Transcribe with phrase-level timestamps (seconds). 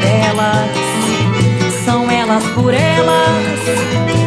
[0.00, 0.70] delas.
[1.84, 3.60] São elas por elas,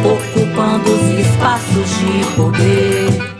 [0.04, 3.34] ocupando os espaços de poder.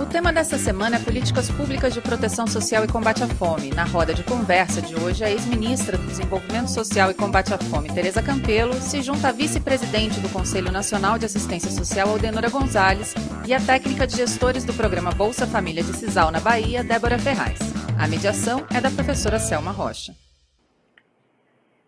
[0.00, 3.70] O tema dessa semana é Políticas Públicas de Proteção Social e Combate à Fome.
[3.70, 7.90] Na roda de conversa de hoje, a ex-ministra do Desenvolvimento Social e Combate à Fome,
[7.90, 13.14] Tereza Campelo, se junta à vice-presidente do Conselho Nacional de Assistência Social, Aldenora Gonzalez,
[13.46, 17.58] e a técnica de gestores do programa Bolsa Família de Cisal, na Bahia, Débora Ferraz.
[17.98, 20.12] A mediação é da professora Selma Rocha.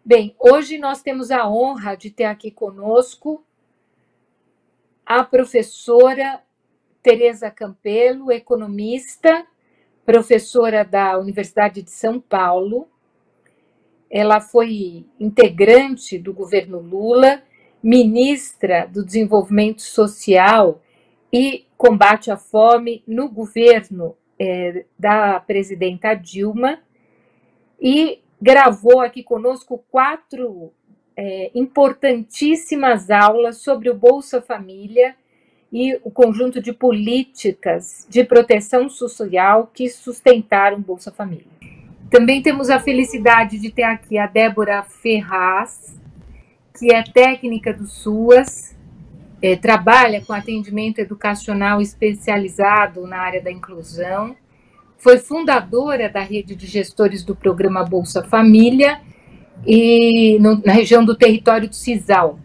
[0.04, 3.44] Bem, hoje nós temos a honra de ter aqui conosco
[5.06, 6.42] a professora
[7.00, 9.46] Tereza Campelo, economista,
[10.04, 12.88] professora da Universidade de São Paulo.
[14.10, 17.40] Ela foi integrante do governo Lula,
[17.80, 20.82] ministra do Desenvolvimento Social
[21.32, 26.80] e Combate à Fome no governo é, da presidenta Dilma
[27.80, 30.72] e gravou aqui conosco quatro
[31.16, 35.14] é, importantíssimas aulas sobre o Bolsa Família
[35.72, 41.46] e o conjunto de políticas de proteção social que sustentaram o Bolsa Família.
[42.10, 45.96] Também temos a felicidade de ter aqui a Débora Ferraz,
[46.76, 48.76] que é técnica do SUAS,
[49.40, 54.34] é, trabalha com atendimento educacional especializado na área da inclusão
[55.02, 59.00] foi fundadora da rede de gestores do programa Bolsa Família
[59.66, 62.38] e no, na região do território do Cisal.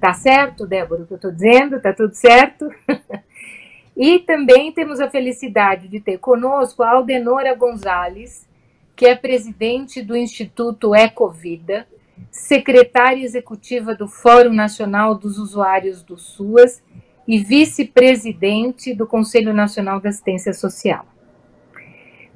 [0.00, 1.80] Tá certo, Débora, o que eu estou dizendo?
[1.80, 2.70] Tá tudo certo?
[3.96, 8.46] e também temos a felicidade de ter conosco a Aldenora Gonzalez,
[8.94, 11.84] que é presidente do Instituto Ecovida,
[12.30, 16.80] secretária executiva do Fórum Nacional dos Usuários do SUAS
[17.26, 21.10] e vice-presidente do Conselho Nacional da Assistência Social.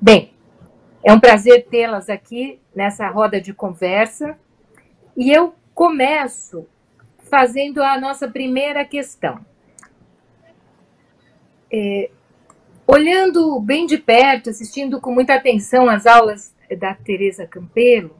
[0.07, 0.35] Bem,
[1.03, 4.39] é um prazer tê-las aqui nessa roda de conversa
[5.17, 6.67] e eu começo
[7.31, 9.41] fazendo a nossa primeira questão.
[11.73, 12.11] É,
[12.87, 18.15] olhando bem de perto, assistindo com muita atenção as aulas da Teresa Campelo,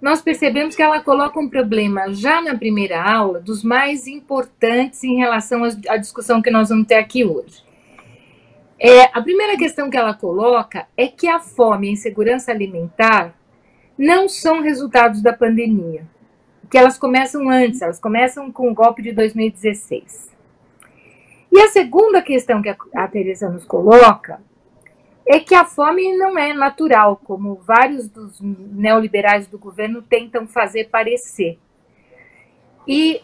[0.00, 5.18] nós percebemos que ela coloca um problema já na primeira aula dos mais importantes em
[5.18, 7.65] relação à discussão que nós vamos ter aqui hoje.
[8.78, 13.34] É, a primeira questão que ela coloca é que a fome e a insegurança alimentar
[13.96, 16.06] não são resultados da pandemia,
[16.70, 20.30] que elas começam antes, elas começam com o golpe de 2016.
[21.50, 24.40] E a segunda questão que a, a Teresa nos coloca
[25.26, 30.90] é que a fome não é natural, como vários dos neoliberais do governo tentam fazer
[30.90, 31.58] parecer.
[32.86, 33.22] E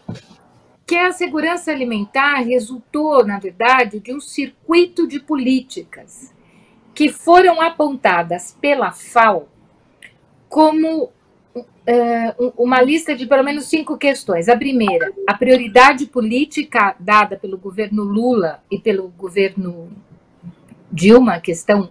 [0.87, 6.33] que a segurança alimentar resultou, na verdade, de um circuito de políticas
[6.95, 9.49] que foram apontadas pela FAO
[10.49, 14.49] como uh, uma lista de pelo menos cinco questões.
[14.49, 19.91] A primeira, a prioridade política dada pelo governo Lula e pelo governo
[20.91, 21.89] Dilma, a questão,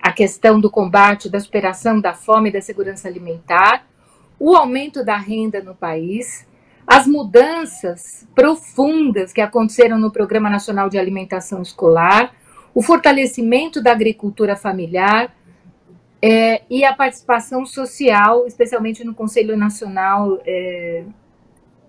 [0.00, 3.86] a questão do combate, da superação da fome e da segurança alimentar,
[4.38, 6.46] o aumento da renda no país,
[6.90, 12.34] as mudanças profundas que aconteceram no Programa Nacional de Alimentação Escolar,
[12.74, 15.32] o fortalecimento da agricultura familiar,
[16.20, 21.04] é, e a participação social, especialmente no Conselho Nacional é,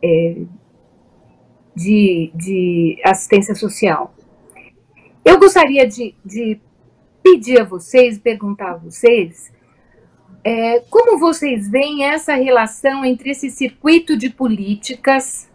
[0.03, 0.37] é,
[1.75, 4.13] de, de, Assistência Social.
[5.25, 6.61] Eu gostaria de, de
[7.23, 9.51] pedir a vocês, perguntar a vocês,
[10.43, 15.49] é, como vocês veem essa relação entre esse circuito de políticas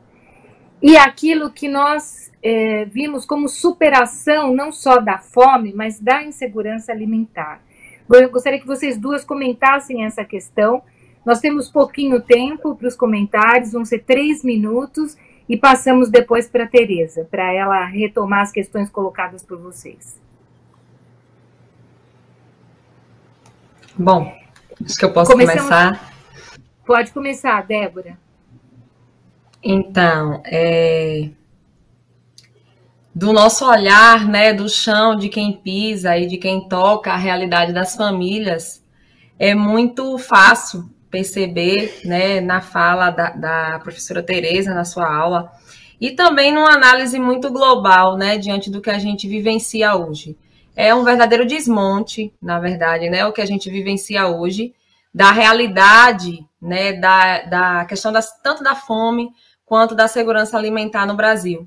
[0.81, 6.93] e aquilo que nós é, vimos como superação não só da fome, mas da insegurança
[6.93, 7.61] alimentar.
[8.09, 10.83] Eu gostaria que vocês duas comentassem essa questão.
[11.25, 15.17] Nós temos pouquinho tempo para os comentários, vão ser três minutos,
[15.49, 20.21] e passamos depois para a Tereza, para ela retomar as questões colocadas por vocês.
[23.99, 24.33] Bom,
[24.85, 25.63] acho que eu posso Começamos...
[25.63, 26.13] começar.
[26.85, 28.19] Pode começar, Débora.
[29.63, 31.31] Então, é
[33.17, 37.73] do nosso olhar, né, do chão, de quem pisa e de quem toca a realidade
[37.73, 38.85] das famílias,
[39.39, 45.51] é muito fácil perceber, né, na fala da, da professora Tereza, na sua aula,
[45.99, 50.37] e também numa análise muito global, né, diante do que a gente vivencia hoje.
[50.77, 54.75] É um verdadeiro desmonte, na verdade, né, o que a gente vivencia hoje,
[55.13, 59.31] da realidade, né, da, da questão das, tanto da fome
[59.65, 61.67] quanto da segurança alimentar no Brasil.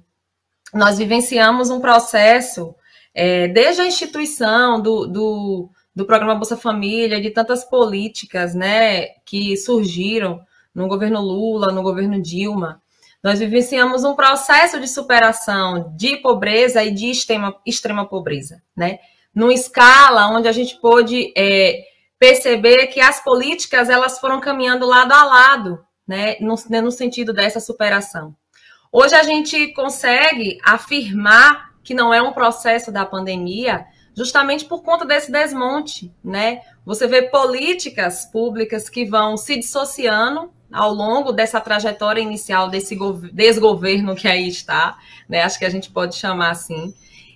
[0.72, 2.76] Nós vivenciamos um processo,
[3.12, 9.58] é, desde a instituição do, do, do programa Bolsa Família, de tantas políticas né, que
[9.58, 10.40] surgiram
[10.74, 12.80] no governo Lula, no governo Dilma,
[13.24, 19.00] nós vivenciamos um processo de superação de pobreza e de extrema, extrema pobreza, né?
[19.36, 21.84] Numa escala onde a gente pôde é,
[22.18, 26.38] perceber que as políticas elas foram caminhando lado a lado, né?
[26.40, 28.36] No, no sentido dessa superação.
[28.92, 33.86] Hoje a gente consegue afirmar que não é um processo da pandemia,
[34.16, 36.62] justamente por conta desse desmonte, né?
[36.86, 42.98] Você vê políticas públicas que vão se dissociando ao longo dessa trajetória inicial desse
[43.34, 45.44] desgoverno que aí está, né?
[45.44, 46.94] Acho que a gente pode chamar assim.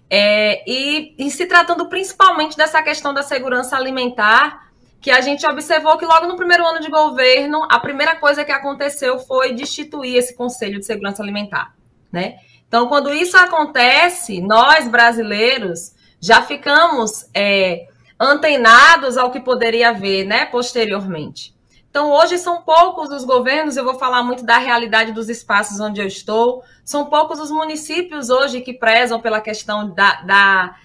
[0.09, 4.63] É, e, e se tratando principalmente dessa questão da segurança alimentar,
[5.03, 8.51] que a gente observou que logo no primeiro ano de governo, a primeira coisa que
[8.53, 11.75] aconteceu foi destituir esse Conselho de Segurança Alimentar,
[12.09, 12.38] né?
[12.65, 17.85] Então, quando isso acontece, nós brasileiros já ficamos é,
[18.18, 21.52] antenados ao que poderia haver, né, posteriormente.
[21.94, 26.02] Então, hoje são poucos os governos, eu vou falar muito da realidade dos espaços onde
[26.02, 30.76] eu estou, são poucos os municípios hoje que prezam pela questão da, da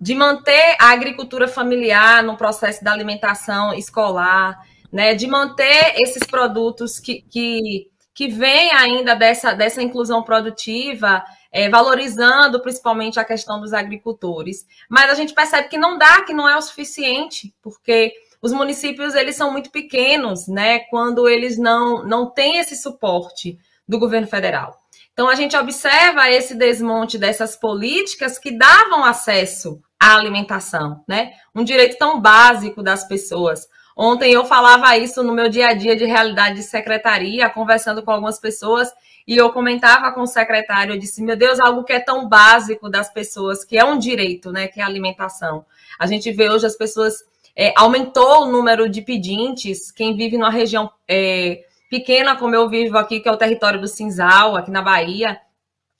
[0.00, 4.58] de manter a agricultura familiar no processo da alimentação escolar,
[4.90, 11.68] né, de manter esses produtos que, que, que vêm ainda dessa, dessa inclusão produtiva, é,
[11.68, 14.66] valorizando principalmente a questão dos agricultores.
[14.90, 18.12] Mas a gente percebe que não dá, que não é o suficiente, porque
[18.42, 23.98] os municípios eles são muito pequenos, né, quando eles não, não têm esse suporte do
[23.98, 24.76] governo federal.
[25.12, 31.32] Então a gente observa esse desmonte dessas políticas que davam acesso à alimentação, né?
[31.54, 33.66] Um direito tão básico das pessoas.
[33.96, 38.10] Ontem eu falava isso no meu dia a dia de realidade de secretaria, conversando com
[38.10, 38.92] algumas pessoas,
[39.26, 42.90] e eu comentava com o secretário, eu disse, meu Deus, algo que é tão básico
[42.90, 44.68] das pessoas, que é um direito, né?
[44.68, 45.64] Que é a alimentação.
[45.98, 47.24] A gente vê hoje as pessoas.
[47.56, 52.98] É, aumentou o número de pedintes, quem vive numa região é, pequena, como eu vivo
[52.98, 55.40] aqui, que é o território do Cinzal, aqui na Bahia,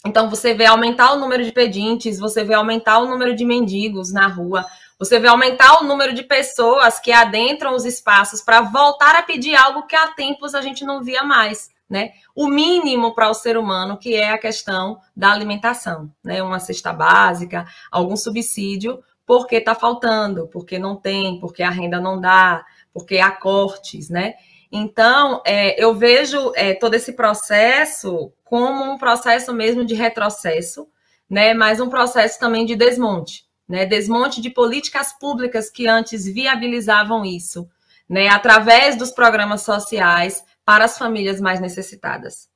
[0.07, 4.13] então, você vê aumentar o número de pedintes, você vê aumentar o número de mendigos
[4.13, 4.65] na rua,
[4.99, 9.57] você vê aumentar o número de pessoas que adentram os espaços para voltar a pedir
[9.57, 12.13] algo que há tempos a gente não via mais, né?
[12.37, 16.41] O mínimo para o ser humano, que é a questão da alimentação, né?
[16.41, 22.21] Uma cesta básica, algum subsídio, porque está faltando, porque não tem, porque a renda não
[22.21, 24.35] dá, porque há cortes, né?
[24.71, 30.89] Então, é, eu vejo é, todo esse processo como um processo mesmo de retrocesso,
[31.29, 37.25] né, mas um processo também de desmonte, né, desmonte de políticas públicas que antes viabilizavam
[37.25, 37.69] isso,
[38.09, 42.49] né, através dos programas sociais para as famílias mais necessitadas.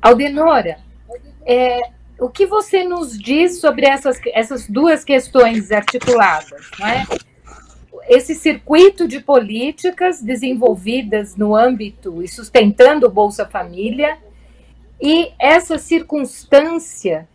[0.00, 0.78] Aldenora,
[1.44, 1.80] é,
[2.22, 7.04] o que você nos diz sobre essas, essas duas questões articuladas, não é?
[8.08, 14.18] esse circuito de políticas desenvolvidas no âmbito e sustentando o Bolsa Família
[15.00, 17.28] e essa circunstância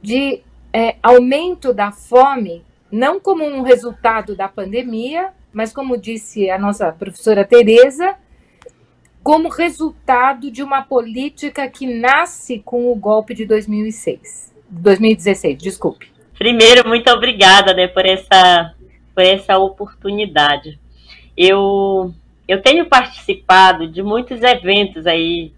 [0.00, 0.40] de
[0.72, 6.90] é, aumento da fome, não como um resultado da pandemia, mas como disse a nossa
[6.90, 8.16] professora Tereza,
[9.22, 16.10] como resultado de uma política que nasce com o golpe de 2006, 2016, desculpe.
[16.36, 18.74] Primeiro, muito obrigada né, por, essa,
[19.14, 20.78] por essa oportunidade.
[21.36, 22.12] Eu,
[22.48, 25.52] eu tenho participado de muitos eventos aí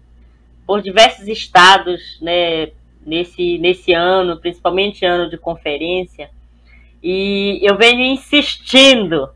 [0.65, 2.69] por diversos estados, né,
[3.05, 6.29] nesse, nesse ano, principalmente ano de conferência,
[7.01, 9.29] e eu venho insistindo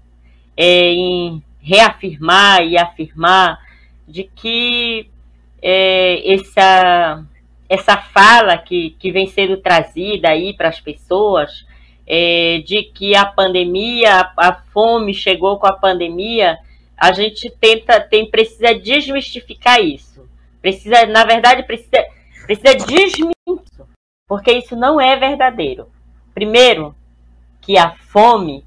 [0.58, 3.60] é, em reafirmar e afirmar
[4.10, 5.10] de que
[5.62, 7.24] é, essa,
[7.70, 11.66] essa fala que, que vem sendo trazida aí para as pessoas,
[12.08, 16.58] é, de que a pandemia, a, a fome chegou com a pandemia,
[16.98, 20.28] a gente tenta, tem, precisa desmistificar isso.
[20.62, 22.04] Precisa, na verdade, precisa,
[22.46, 23.88] precisa desmentir isso,
[24.28, 25.88] porque isso não é verdadeiro.
[26.34, 26.96] Primeiro,
[27.62, 28.66] que a fome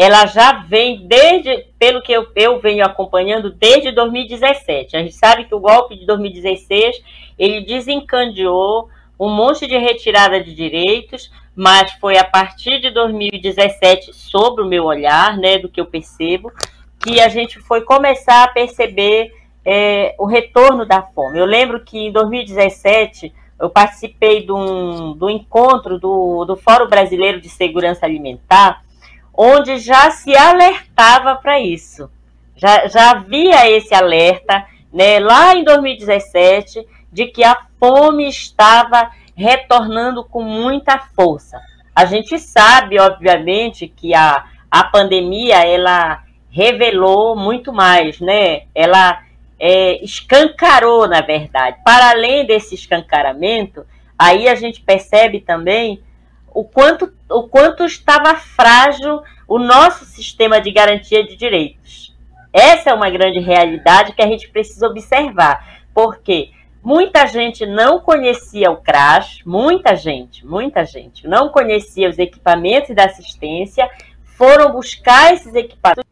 [0.00, 4.96] ela já vem desde, pelo que eu, eu venho acompanhando, desde 2017.
[4.96, 7.02] A gente sabe que o golpe de 2016
[7.36, 8.88] ele desencadeou
[9.18, 14.84] um monte de retirada de direitos, mas foi a partir de 2017, sobre o meu
[14.84, 16.52] olhar, né, do que eu percebo,
[17.00, 19.32] que a gente foi começar a perceber
[19.64, 21.40] é, o retorno da fome.
[21.40, 27.40] Eu lembro que em 2017 eu participei de um, do encontro do, do Fórum Brasileiro
[27.40, 28.86] de Segurança Alimentar,
[29.40, 32.10] onde já se alertava para isso.
[32.56, 40.24] Já, já havia esse alerta, né, lá em 2017, de que a fome estava retornando
[40.24, 41.60] com muita força.
[41.94, 48.62] A gente sabe, obviamente, que a, a pandemia ela revelou muito mais, né?
[48.74, 49.22] Ela
[49.58, 51.78] é, escancarou, na verdade.
[51.84, 53.86] Para além desse escancaramento,
[54.18, 56.02] aí a gente percebe também
[56.52, 62.14] o quanto, o quanto estava frágil o nosso sistema de garantia de direitos.
[62.52, 66.50] Essa é uma grande realidade que a gente precisa observar, porque
[66.82, 73.04] muita gente não conhecia o CRAS, muita gente, muita gente não conhecia os equipamentos da
[73.04, 73.88] assistência,
[74.24, 76.04] foram buscar esses equipamentos,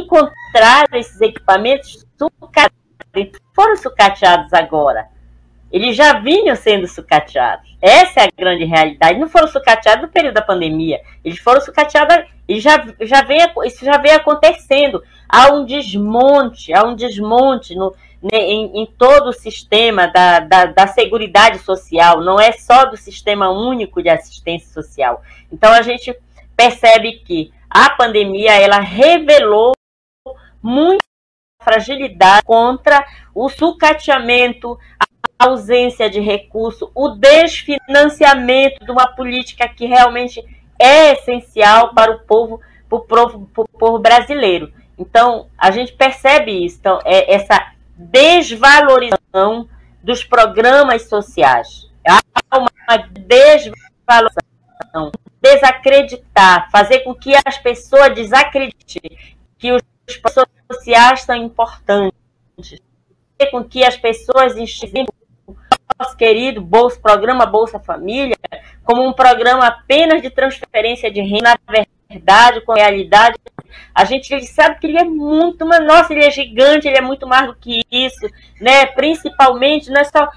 [0.00, 5.15] encontraram esses equipamentos sucateados, foram sucateados agora.
[5.72, 7.76] Eles já vinham sendo sucateados.
[7.82, 9.18] Essa é a grande realidade.
[9.18, 11.00] Não foram sucateados no período da pandemia.
[11.24, 15.02] Eles foram sucateados e já, já vem, isso já vem acontecendo.
[15.28, 17.92] Há um desmonte, há um desmonte no,
[18.22, 22.20] né, em, em, todo o sistema da, da, da Seguridade Social.
[22.20, 25.22] Não é só do Sistema Único de Assistência Social.
[25.52, 26.16] Então a gente
[26.56, 29.72] percebe que a pandemia ela revelou
[30.62, 31.04] muita
[31.62, 33.04] fragilidade contra
[33.34, 34.78] o sucateamento,
[35.38, 40.42] ausência de recurso, o desfinanciamento de uma política que realmente
[40.78, 44.72] é essencial para o povo, para o povo, para o povo brasileiro.
[44.98, 49.68] Então, a gente percebe isso, então, é essa desvalorização
[50.02, 51.90] dos programas sociais.
[52.08, 55.12] Há uma desvalorização,
[55.42, 59.18] desacreditar, fazer com que as pessoas desacreditem
[59.58, 59.82] que os
[60.22, 62.16] programas sociais são importantes,
[62.56, 62.80] fazer
[63.50, 65.06] com que as pessoas enxerguem
[65.98, 68.36] nosso querido Bolsa, programa Bolsa Família
[68.86, 73.36] como um programa apenas de transferência de renda, na verdade, com a realidade,
[73.92, 77.26] a gente sabe que ele é muito, mas nossa, ele é gigante, ele é muito
[77.26, 78.86] mais do que isso, né?
[78.86, 80.28] Principalmente, não é só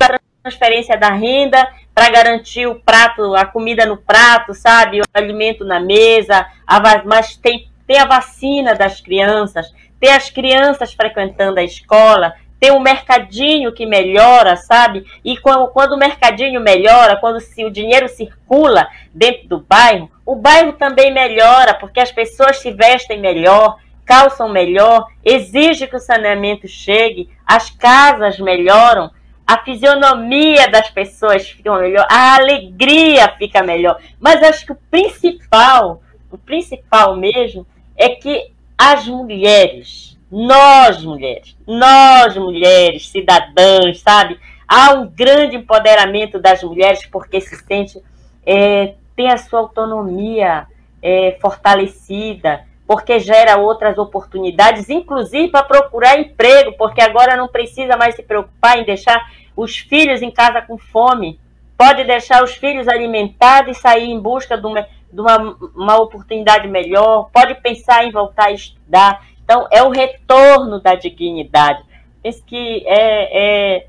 [0.41, 4.99] transferência da renda para garantir o prato, a comida no prato, sabe?
[4.99, 10.91] O alimento na mesa, a, mas tem, tem a vacina das crianças, tem as crianças
[10.93, 15.05] frequentando a escola, tem um mercadinho que melhora, sabe?
[15.23, 20.73] E quando, o mercadinho melhora, quando se, o dinheiro circula dentro do bairro, o bairro
[20.73, 27.29] também melhora, porque as pessoas se vestem melhor, calçam melhor, exige que o saneamento chegue,
[27.45, 29.11] as casas melhoram,
[29.47, 33.99] a fisionomia das pessoas fica melhor, a alegria fica melhor.
[34.19, 42.35] Mas acho que o principal, o principal mesmo, é que as mulheres, nós mulheres, nós
[42.37, 44.39] mulheres, cidadãs, sabe?
[44.67, 48.01] Há um grande empoderamento das mulheres porque se sente,
[48.45, 50.67] é, tem a sua autonomia
[51.01, 58.15] é, fortalecida, porque gera outras oportunidades, inclusive para procurar emprego, porque agora não precisa mais
[58.15, 61.39] se preocupar em deixar os filhos em casa com fome.
[61.77, 65.37] Pode deixar os filhos alimentados e sair em busca de um, de uma,
[65.75, 69.23] uma oportunidade melhor, pode pensar em voltar a estudar.
[69.49, 71.83] Então, é o retorno da dignidade.
[72.21, 73.87] Penso que é, é,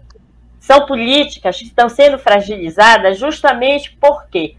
[0.59, 4.57] são políticas que estão sendo fragilizadas justamente por quê?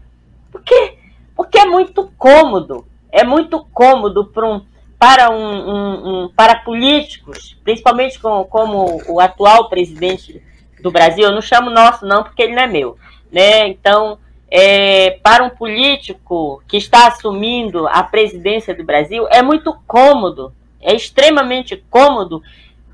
[0.52, 0.94] Porque,
[1.34, 2.86] porque é muito cômodo.
[3.10, 4.64] É muito cômodo para um,
[4.96, 10.40] para, um, um, um, para políticos, principalmente com, como o atual presidente
[10.80, 12.96] do Brasil, eu não chamo nosso não, porque ele não é meu,
[13.30, 13.66] né?
[13.66, 14.18] Então,
[14.48, 20.94] é, para um político que está assumindo a presidência do Brasil, é muito cômodo, é
[20.94, 22.42] extremamente cômodo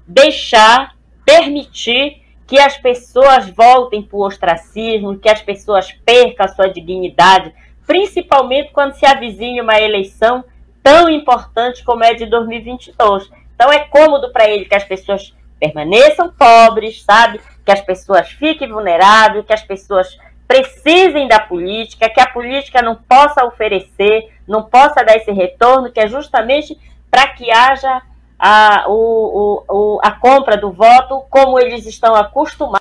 [0.07, 6.69] deixar, permitir que as pessoas voltem para o ostracismo, que as pessoas percam a sua
[6.69, 7.53] dignidade,
[7.87, 10.45] principalmente quando se avizinha uma eleição
[10.83, 13.31] tão importante como é de 2022.
[13.55, 17.41] Então é cômodo para ele que as pessoas permaneçam pobres, sabe?
[17.65, 20.17] Que as pessoas fiquem vulneráveis, que as pessoas
[20.47, 26.01] precisem da política, que a política não possa oferecer, não possa dar esse retorno, que
[26.01, 26.79] é justamente
[27.11, 28.03] para que haja
[28.39, 32.81] a, o, o, a compra do voto como eles estão acostumados,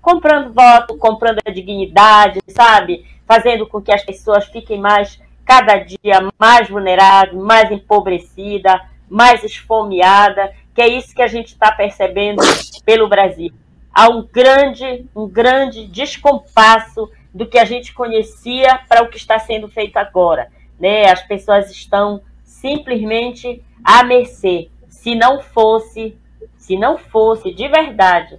[0.00, 3.06] comprando voto, comprando a dignidade, sabe?
[3.26, 10.52] Fazendo com que as pessoas fiquem mais cada dia mais vulnerável, mais empobrecida, mais esfomeada,
[10.74, 12.42] que é isso que a gente está percebendo
[12.84, 13.52] pelo Brasil.
[13.92, 19.38] Há um grande, um grande descompasso do que a gente conhecia para o que está
[19.38, 20.48] sendo feito agora.
[20.78, 21.10] Né?
[21.10, 22.22] As pessoas estão
[22.62, 24.70] simplesmente à mercê.
[24.88, 26.16] Se não fosse,
[26.56, 28.38] se não fosse de verdade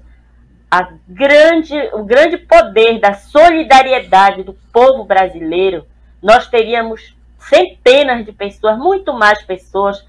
[0.72, 5.86] a grande, o grande poder da solidariedade do povo brasileiro,
[6.20, 10.04] nós teríamos centenas de pessoas, muito mais pessoas,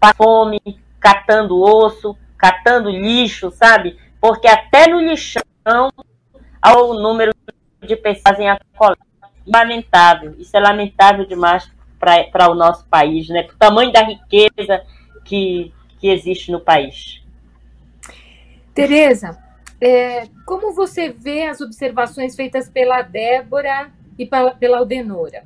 [0.00, 0.58] para fome,
[0.98, 3.96] catando osso, catando lixo, sabe?
[4.20, 5.42] Porque até no lixão
[6.60, 7.32] há o número
[7.80, 9.06] de pessoas em acolhimento.
[9.46, 13.46] Lamentável, isso é lamentável demais para o nosso país, né?
[13.52, 14.82] O tamanho da riqueza
[15.24, 17.22] que, que existe no país.
[18.74, 19.36] Tereza,
[19.80, 25.42] é, como você vê as observações feitas pela Débora e pela Aldenora.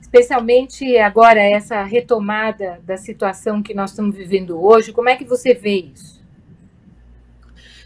[0.00, 5.52] Especialmente agora, essa retomada da situação que nós estamos vivendo hoje, como é que você
[5.52, 6.23] vê isso?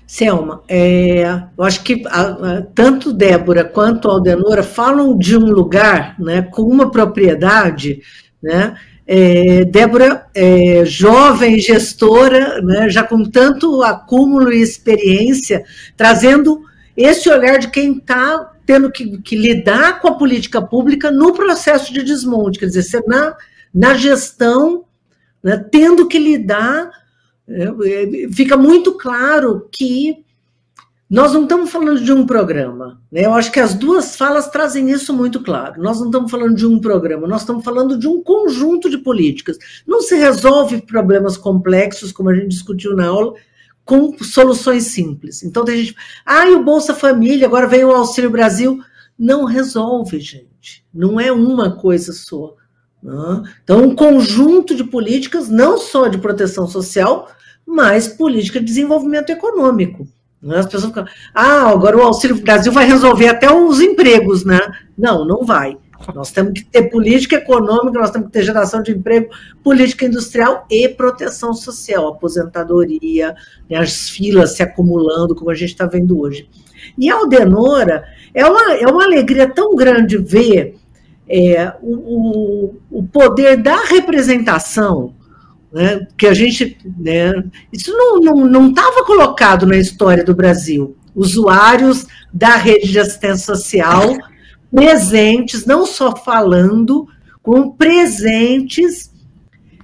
[0.08, 1.22] Selma, é,
[1.56, 6.62] eu acho que a, a, tanto Débora quanto Aldenora falam de um lugar né, com
[6.62, 8.00] uma propriedade,
[8.42, 8.74] né,
[9.06, 15.62] é, Débora, é, jovem gestora, né, já com tanto acúmulo e experiência,
[15.94, 16.62] trazendo
[16.96, 21.92] esse olhar de quem está tendo que, que, lidar com a política pública no processo
[21.92, 23.36] de desmonte, quer dizer, na,
[23.74, 24.84] na gestão,
[25.42, 26.90] né, tendo que lidar,
[28.32, 30.24] fica muito claro que
[31.08, 33.00] nós não estamos falando de um programa.
[33.10, 33.24] Né?
[33.24, 35.82] Eu acho que as duas falas trazem isso muito claro.
[35.82, 39.56] Nós não estamos falando de um programa, nós estamos falando de um conjunto de políticas.
[39.86, 43.34] Não se resolve problemas complexos, como a gente discutiu na aula,
[43.86, 45.42] com soluções simples.
[45.42, 48.78] Então tem gente, ah, e o Bolsa Família, agora vem o Auxílio Brasil.
[49.18, 50.84] Não resolve, gente.
[50.92, 52.54] Não é uma coisa só.
[53.02, 53.42] Né?
[53.64, 57.30] Então, um conjunto de políticas, não só de proteção social,
[57.68, 60.08] mas política de desenvolvimento econômico.
[60.40, 60.58] Né?
[60.58, 61.04] As pessoas ficam,
[61.34, 64.58] ah, agora o Auxílio Brasil vai resolver até os empregos, né?
[64.96, 65.76] Não, não vai.
[66.14, 69.28] Nós temos que ter política econômica, nós temos que ter geração de emprego,
[69.62, 73.34] política industrial e proteção social, aposentadoria,
[73.68, 76.48] né, as filas se acumulando, como a gente está vendo hoje.
[76.96, 80.76] E a Aldenora, é uma, é uma alegria tão grande ver
[81.28, 85.12] é, o, o poder da representação,
[85.72, 86.78] né, que a gente.
[86.98, 87.32] Né,
[87.72, 90.96] isso não estava colocado na história do Brasil.
[91.14, 94.16] Usuários da rede de assistência social
[94.70, 97.06] presentes, não só falando,
[97.42, 99.10] como presentes,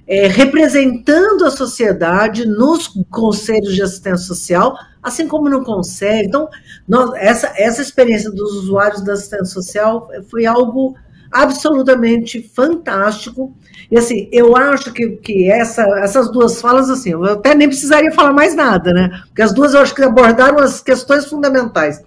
[0.07, 6.27] é, representando a sociedade nos conselhos de assistência social, assim como no conselho.
[6.27, 6.49] Então,
[6.87, 10.95] nós, essa, essa experiência dos usuários da assistência social foi algo
[11.31, 13.55] absolutamente fantástico.
[13.91, 18.11] E assim, eu acho que, que essa, essas duas falas, assim, eu até nem precisaria
[18.11, 19.09] falar mais nada, né?
[19.27, 22.01] Porque as duas eu acho que abordaram as questões fundamentais.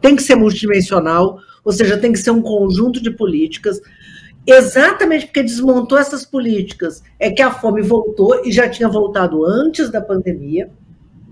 [0.00, 3.80] Tem que ser multidimensional, ou seja, tem que ser um conjunto de políticas.
[4.46, 9.90] Exatamente porque desmontou essas políticas é que a fome voltou e já tinha voltado antes
[9.90, 10.70] da pandemia.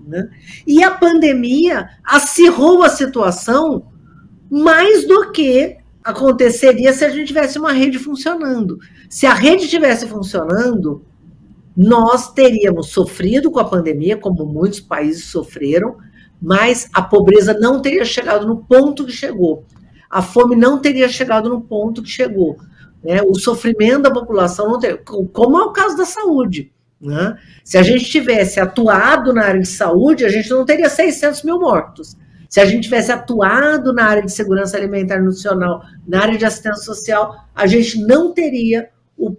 [0.07, 0.29] Né?
[0.65, 3.87] E a pandemia acirrou a situação
[4.49, 8.79] mais do que aconteceria se a gente tivesse uma rede funcionando.
[9.09, 11.03] Se a rede estivesse funcionando,
[11.75, 15.97] nós teríamos sofrido com a pandemia, como muitos países sofreram,
[16.41, 19.65] mas a pobreza não teria chegado no ponto que chegou.
[20.09, 22.57] a fome não teria chegado no ponto que chegou.
[23.03, 23.21] Né?
[23.21, 26.71] O sofrimento da população não teria, como é o caso da saúde.
[27.01, 27.37] Né?
[27.65, 31.59] Se a gente tivesse atuado na área de saúde, a gente não teria 600 mil
[31.59, 32.15] mortos.
[32.57, 36.83] Se a gente tivesse atuado na área de segurança alimentar nutricional, na área de assistência
[36.83, 39.31] social, a gente não teria o,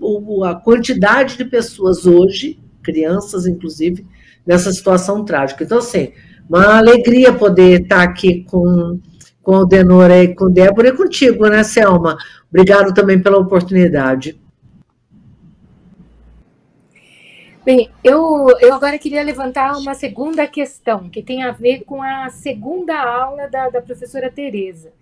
[0.00, 4.04] o, a quantidade de pessoas hoje, crianças inclusive,
[4.44, 5.62] nessa situação trágica.
[5.62, 6.10] Então, assim,
[6.50, 8.98] uma alegria poder estar aqui com,
[9.44, 12.16] com o Denora e com Débora e contigo, né, Selma?
[12.50, 14.40] Obrigado também pela oportunidade.
[17.66, 22.28] Bem, eu, eu agora queria levantar uma segunda questão, que tem a ver com a
[22.28, 24.92] segunda aula da, da professora Tereza.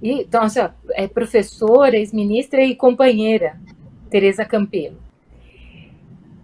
[0.00, 3.58] E, então, assim, é professora, ex-ministra e companheira,
[4.08, 4.96] Tereza Campelo.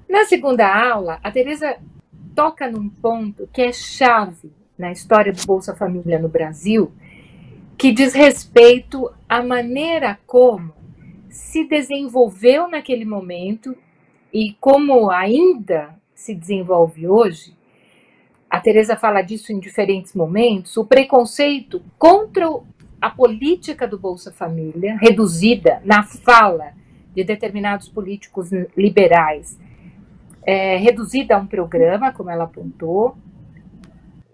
[0.09, 1.77] Na segunda aula, a Tereza
[2.35, 6.90] toca num ponto que é chave na história do Bolsa Família no Brasil,
[7.77, 10.72] que diz respeito à maneira como
[11.31, 13.77] se desenvolveu naquele momento
[14.33, 17.57] e como ainda se desenvolve hoje,
[18.51, 22.47] a Teresa fala disso em diferentes momentos, o preconceito contra
[23.01, 26.73] a política do Bolsa Família, reduzida na fala
[27.14, 29.59] de determinados políticos liberais,
[30.45, 33.17] é, reduzida a um programa, como ela apontou,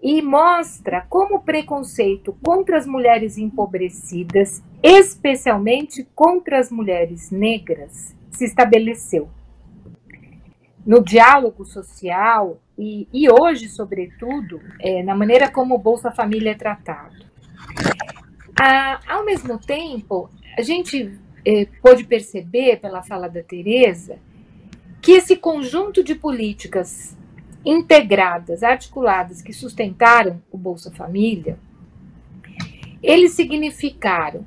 [0.01, 8.45] e mostra como o preconceito contra as mulheres empobrecidas, especialmente contra as mulheres negras, se
[8.45, 9.29] estabeleceu
[10.85, 16.55] no diálogo social e, e hoje, sobretudo, é, na maneira como o Bolsa Família é
[16.55, 17.25] tratado.
[18.59, 24.17] Ah, ao mesmo tempo, a gente é, pôde perceber, pela fala da Tereza,
[25.01, 27.17] que esse conjunto de políticas
[27.65, 31.57] integradas, articuladas, que sustentaram o Bolsa Família,
[33.01, 34.45] eles significaram,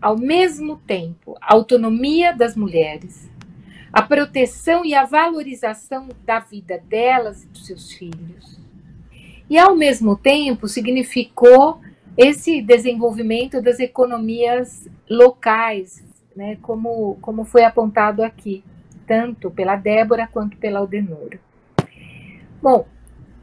[0.00, 3.28] ao mesmo tempo, autonomia das mulheres,
[3.92, 8.58] a proteção e a valorização da vida delas e dos seus filhos.
[9.48, 11.80] E, ao mesmo tempo, significou
[12.16, 16.04] esse desenvolvimento das economias locais,
[16.36, 18.62] né, como, como foi apontado aqui,
[19.06, 21.40] tanto pela Débora quanto pela Aldenora.
[22.62, 22.86] Bom,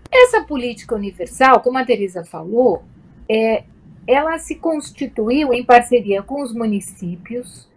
[0.09, 2.83] essa política universal, como a Teresa falou,
[3.27, 3.63] é,
[4.05, 7.67] ela se constituiu em parceria com os municípios,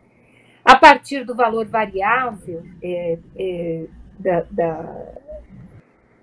[0.71, 5.05] a partir do valor variável é, é, da, da,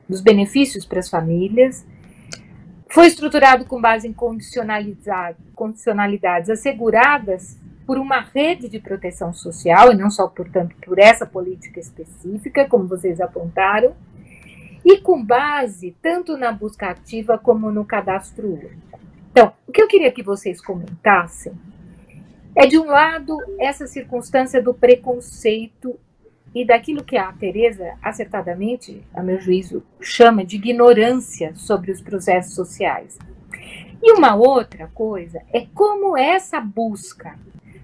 [0.08, 1.86] dos benefícios para as famílias,
[2.90, 10.10] foi estruturado com base em condicionalidades asseguradas por uma rede de proteção social, e não
[10.10, 13.98] só, portanto, por essa política específica, como vocês apontaram,
[14.86, 18.98] e com base tanto na busca ativa como no cadastro único.
[19.30, 21.52] Então, o que eu queria que vocês comentassem
[22.58, 25.96] é, de um lado, essa circunstância do preconceito
[26.56, 32.56] e daquilo que a Teresa, acertadamente, a meu juízo, chama de ignorância sobre os processos
[32.56, 33.20] sociais.
[34.02, 37.38] E uma outra coisa é como essa busca,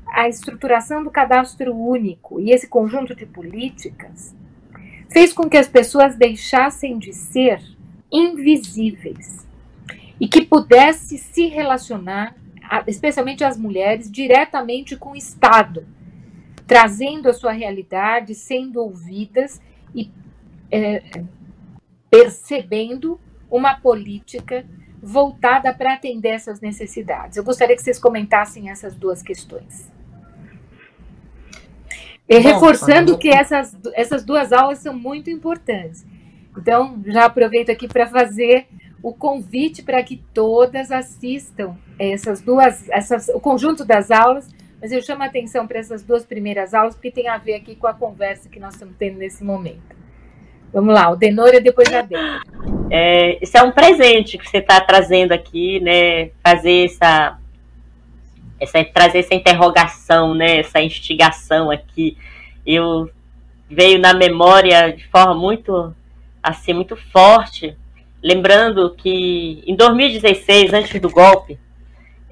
[0.08, 4.36] a estruturação do cadastro único e esse conjunto de políticas
[5.08, 7.62] fez com que as pessoas deixassem de ser
[8.12, 9.46] invisíveis
[10.20, 12.36] e que pudesse se relacionar
[12.88, 15.86] especialmente as mulheres, diretamente com o Estado,
[16.66, 19.62] trazendo a sua realidade, sendo ouvidas
[19.94, 20.10] e
[20.72, 21.04] é,
[22.10, 24.66] percebendo uma política
[25.02, 27.38] voltada para atender essas necessidades.
[27.38, 29.92] Eu gostaria que vocês comentassem essas duas questões.
[32.28, 36.06] E reforçando que essas, essas duas aulas são muito importantes.
[36.58, 38.68] Então, já aproveito aqui para fazer
[39.02, 44.50] o convite para que todas assistam essas duas, essas, o conjunto das aulas,
[44.82, 47.76] mas eu chamo a atenção para essas duas primeiras aulas, porque tem a ver aqui
[47.76, 49.96] com a conversa que nós estamos tendo nesse momento.
[50.74, 52.42] Vamos lá, o Denora depois a Débora.
[52.90, 56.32] É, isso é um presente que você está trazendo aqui, né?
[56.44, 57.38] Fazer essa,
[58.60, 60.58] essa, trazer essa interrogação, né?
[60.58, 62.18] Essa instigação aqui.
[62.66, 63.10] Eu
[63.70, 65.96] veio na memória de forma muito
[66.42, 67.78] assim muito forte
[68.24, 71.60] Lembrando que em 2016, antes do golpe,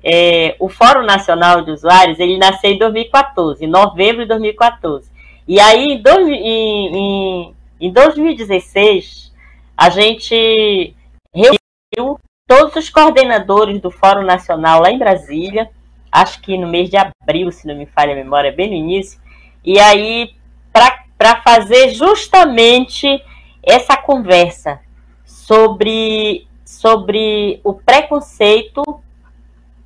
[0.03, 5.09] é, o Fórum Nacional de Usuários ele nasceu em 2014, em novembro de 2014.
[5.47, 9.31] E aí, em, dois, em, em, em 2016,
[9.77, 10.95] a gente
[11.33, 15.69] reuniu todos os coordenadores do Fórum Nacional lá em Brasília,
[16.11, 19.19] acho que no mês de abril, se não me falha a memória, bem no início,
[19.63, 20.35] e aí
[21.17, 23.07] para fazer justamente
[23.63, 24.79] essa conversa
[25.23, 28.81] sobre, sobre o preconceito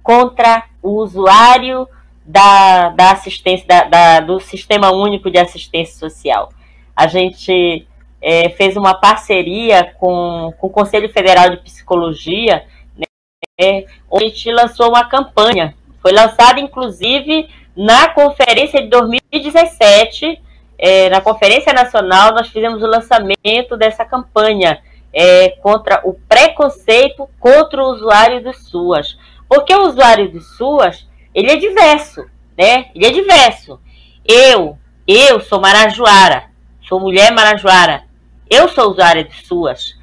[0.05, 1.89] contra o usuário
[2.23, 6.53] da, da assistência, da, da, do Sistema Único de Assistência Social.
[6.95, 7.87] A gente
[8.21, 12.63] é, fez uma parceria com, com o Conselho Federal de Psicologia,
[12.95, 15.73] né, onde a gente lançou uma campanha.
[16.03, 20.39] Foi lançada, inclusive, na conferência de 2017,
[20.77, 24.79] é, na Conferência Nacional, nós fizemos o lançamento dessa campanha
[25.11, 29.17] é, contra o preconceito contra o usuário do SUAS.
[29.47, 32.25] Porque o usuário do SUAS, ele é diverso,
[32.57, 32.87] né?
[32.93, 33.79] Ele é diverso.
[34.25, 34.77] Eu,
[35.07, 36.45] eu sou marajoara,
[36.87, 38.03] sou mulher marajoara,
[38.49, 39.97] eu sou usuária de SUAS.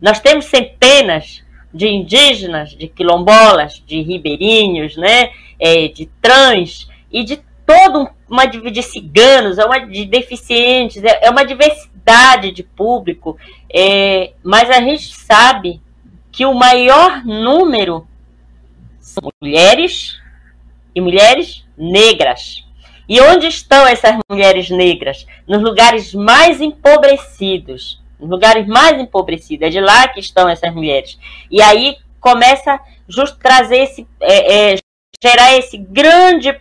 [0.00, 5.30] Nós temos centenas de indígenas, de quilombolas, de ribeirinhos, né?
[5.60, 11.30] É, de trans e de todo uma de ciganos, é uma de deficientes, é, é
[11.30, 13.36] uma diversidade de público,
[13.72, 15.80] é, mas a gente sabe
[16.30, 18.06] que o maior número
[19.08, 20.18] são mulheres
[20.94, 22.64] e mulheres negras.
[23.08, 25.26] E onde estão essas mulheres negras?
[25.46, 28.00] Nos lugares mais empobrecidos.
[28.20, 29.66] Nos lugares mais empobrecidos.
[29.66, 31.18] É de lá que estão essas mulheres.
[31.50, 34.06] E aí começa justo trazer esse.
[34.20, 34.78] É, é,
[35.22, 36.54] gerar esse grande.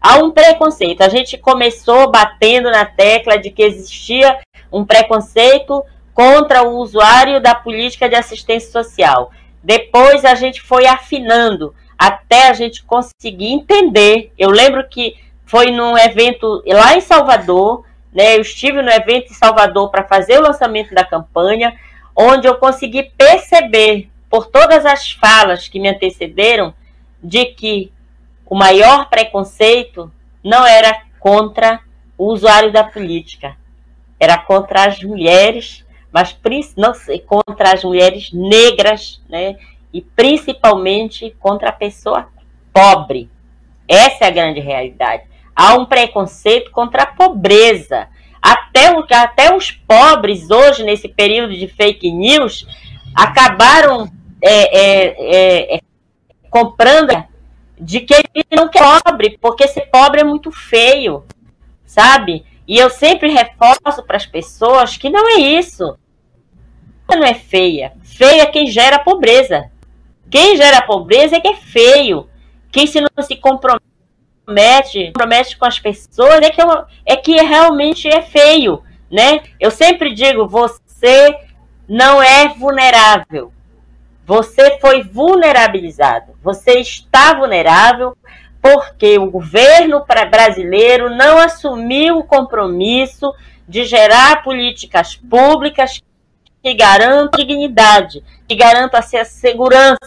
[0.00, 1.00] Há um preconceito.
[1.00, 4.38] A gente começou batendo na tecla de que existia
[4.70, 5.82] um preconceito
[6.12, 9.32] contra o usuário da política de assistência social.
[9.62, 14.32] Depois a gente foi afinando até a gente conseguir entender.
[14.38, 18.36] Eu lembro que foi num evento lá em Salvador, né?
[18.36, 21.78] Eu estive no evento em Salvador para fazer o lançamento da campanha,
[22.14, 26.74] onde eu consegui perceber por todas as falas que me antecederam
[27.22, 27.92] de que
[28.44, 30.10] o maior preconceito
[30.42, 31.80] não era contra
[32.16, 33.56] o usuário da política,
[34.18, 36.36] era contra as mulheres, mas
[36.76, 36.92] não
[37.26, 39.56] contra as mulheres negras, né?
[39.92, 42.28] E principalmente contra a pessoa
[42.72, 43.30] pobre.
[43.88, 45.24] Essa é a grande realidade
[45.56, 48.08] há um preconceito contra a pobreza.
[48.42, 52.66] Até, o, até os pobres, hoje, nesse período de fake news,
[53.14, 55.80] acabaram é, é, é, é
[56.50, 57.24] comprando
[57.80, 61.24] de que ele não quer pobre, porque ser pobre é muito feio,
[61.84, 62.44] sabe?
[62.68, 65.98] E eu sempre reforço para as pessoas que não é isso.
[67.08, 67.92] Não é feia.
[68.02, 69.70] Feia é quem gera pobreza.
[70.30, 72.28] Quem gera pobreza é que é feio.
[72.70, 73.96] Quem se não se compromete
[74.46, 76.66] compromete, com as pessoas é que, é,
[77.04, 79.42] é que realmente é feio, né?
[79.58, 81.36] Eu sempre digo, você
[81.88, 83.52] não é vulnerável.
[84.24, 86.32] Você foi vulnerabilizado.
[86.42, 88.16] Você está vulnerável
[88.60, 93.32] porque o governo brasileiro não assumiu o compromisso
[93.68, 96.02] de gerar políticas públicas
[96.62, 99.98] que garantam dignidade, que garantam a segurança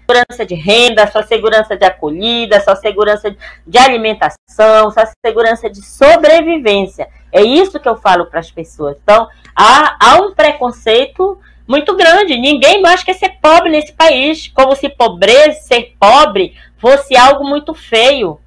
[0.00, 7.08] segurança de renda, sua segurança de acolhida, sua segurança de alimentação, sua segurança de sobrevivência.
[7.30, 8.96] É isso que eu falo para as pessoas.
[9.00, 12.36] Então, há, há um preconceito muito grande.
[12.36, 17.72] Ninguém mais quer ser pobre nesse país, como se pobreza, ser pobre, fosse algo muito
[17.72, 18.40] feio.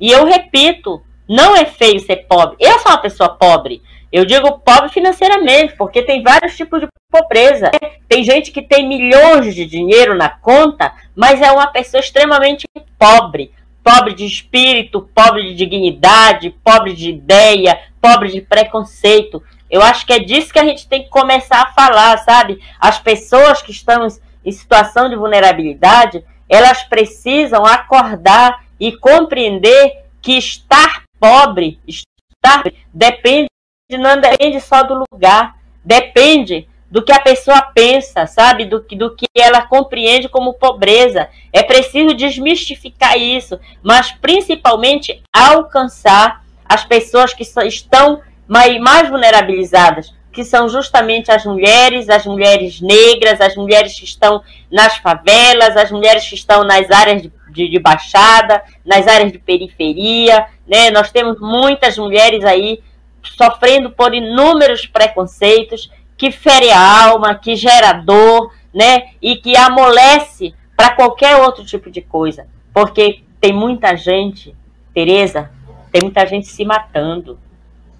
[0.00, 2.56] E eu repito, não é feio ser pobre.
[2.58, 3.82] Eu sou uma pessoa pobre.
[4.12, 7.70] Eu digo pobre financeiramente, porque tem vários tipos de pobreza.
[8.06, 12.66] Tem gente que tem milhões de dinheiro na conta, mas é uma pessoa extremamente
[12.98, 13.52] pobre.
[13.82, 19.42] Pobre de espírito, pobre de dignidade, pobre de ideia, pobre de preconceito.
[19.70, 22.60] Eu acho que é disso que a gente tem que começar a falar, sabe?
[22.78, 24.06] As pessoas que estão
[24.44, 33.51] em situação de vulnerabilidade, elas precisam acordar e compreender que estar pobre, estar depende
[33.96, 38.66] não depende só do lugar, depende do que a pessoa pensa, sabe?
[38.66, 41.26] Do, do que ela compreende como pobreza.
[41.50, 50.44] É preciso desmistificar isso, mas principalmente alcançar as pessoas que estão mais, mais vulnerabilizadas, que
[50.44, 56.28] são justamente as mulheres, as mulheres negras, as mulheres que estão nas favelas, as mulheres
[56.28, 60.90] que estão nas áreas de, de, de baixada, nas áreas de periferia, né?
[60.90, 62.80] Nós temos muitas mulheres aí
[63.22, 69.10] sofrendo por inúmeros preconceitos que fere a alma, que gera dor, né?
[69.20, 72.46] E que amolece para qualquer outro tipo de coisa.
[72.72, 74.54] Porque tem muita gente,
[74.94, 75.50] Tereza,
[75.90, 77.38] tem muita gente se matando.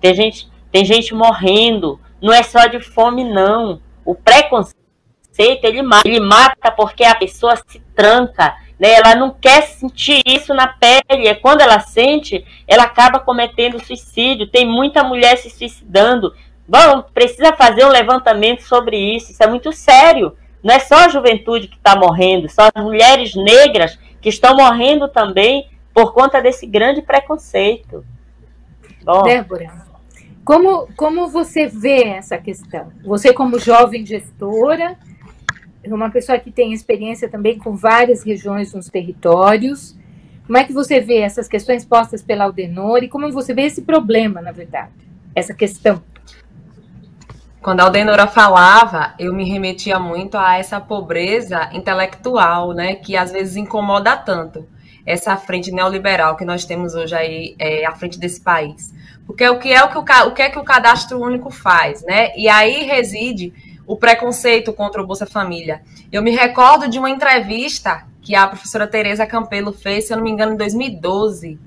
[0.00, 2.00] Tem gente, tem gente morrendo.
[2.20, 3.80] Não é só de fome, não.
[4.04, 4.74] O preconceito,
[5.64, 6.08] ele mata.
[6.08, 8.94] Ele mata porque a pessoa se tranca né?
[8.94, 11.28] Ela não quer sentir isso na pele.
[11.28, 14.48] É quando ela sente, ela acaba cometendo suicídio.
[14.48, 16.34] Tem muita mulher se suicidando.
[16.66, 19.30] Bom, precisa fazer um levantamento sobre isso.
[19.30, 20.36] Isso é muito sério.
[20.64, 25.08] Não é só a juventude que está morrendo, são as mulheres negras que estão morrendo
[25.08, 28.04] também por conta desse grande preconceito.
[29.04, 29.22] Bom.
[29.24, 29.72] Débora,
[30.44, 32.92] como, como você vê essa questão?
[33.04, 34.96] Você, como jovem gestora,
[35.86, 39.96] uma pessoa que tem experiência também com várias regiões nos territórios,
[40.46, 43.82] como é que você vê essas questões postas pela Aldenor e como você vê esse
[43.82, 44.92] problema, na verdade,
[45.34, 46.02] essa questão?
[47.60, 53.30] Quando a Aldenora falava, eu me remetia muito a essa pobreza intelectual, né, que às
[53.30, 54.66] vezes incomoda tanto
[55.06, 58.92] essa frente neoliberal que nós temos hoje aí é, à frente desse país.
[59.26, 62.02] Porque o que é o que o, o que é que o cadastro único faz,
[62.02, 62.36] né?
[62.36, 63.52] E aí reside
[63.86, 65.82] o preconceito contra o Bolsa Família.
[66.10, 70.24] Eu me recordo de uma entrevista que a professora Tereza Campelo fez, se eu não
[70.24, 71.58] me engano, em 2012,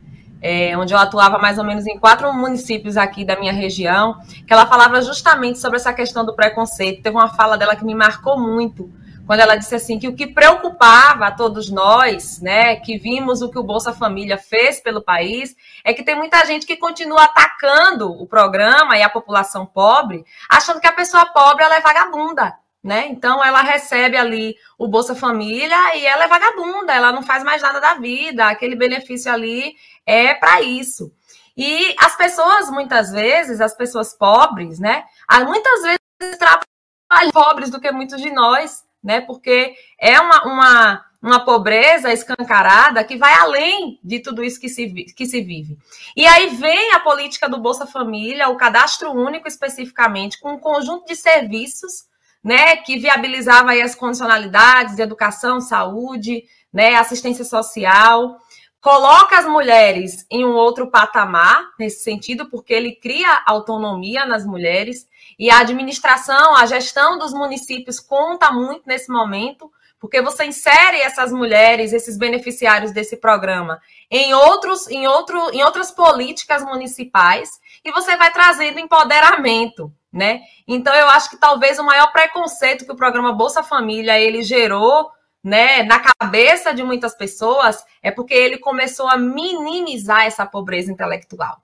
[0.41, 4.53] é, onde eu atuava mais ou menos em quatro municípios aqui da minha região, que
[4.53, 7.01] ela falava justamente sobre essa questão do preconceito.
[7.01, 8.89] Teve uma fala dela que me marcou muito,
[9.25, 13.49] quando ela disse assim que o que preocupava a todos nós, né, que vimos o
[13.49, 18.11] que o Bolsa Família fez pelo país, é que tem muita gente que continua atacando
[18.11, 23.07] o programa e a população pobre, achando que a pessoa pobre ela é vagabunda, né?
[23.07, 27.61] Então ela recebe ali o Bolsa Família e ela é vagabunda, ela não faz mais
[27.61, 29.73] nada da vida, aquele benefício ali
[30.05, 31.11] é para isso.
[31.57, 35.03] E as pessoas muitas vezes, as pessoas pobres, né,
[35.45, 39.21] muitas vezes trabalham pobres do que muitos de nós, né?
[39.21, 44.89] Porque é uma, uma, uma pobreza escancarada que vai além de tudo isso que se,
[45.15, 45.77] que se vive.
[46.17, 51.05] E aí vem a política do Bolsa Família, o cadastro único especificamente, com um conjunto
[51.05, 52.07] de serviços
[52.43, 58.37] né, que viabilizava as condicionalidades de educação, saúde, né, assistência social,
[58.85, 65.07] coloca as mulheres em um outro patamar nesse sentido, porque ele cria autonomia nas mulheres
[65.39, 71.31] e a administração, a gestão dos municípios conta muito nesse momento, porque você insere essas
[71.31, 77.49] mulheres, esses beneficiários desse programa em outros, em outro, em outras políticas municipais
[77.83, 80.41] e você vai trazendo empoderamento, né?
[80.67, 85.09] Então eu acho que talvez o maior preconceito que o programa Bolsa Família ele gerou,
[85.45, 91.61] né, na cabeça de muitas pessoas é porque ele começou a minimizar essa pobreza intelectual.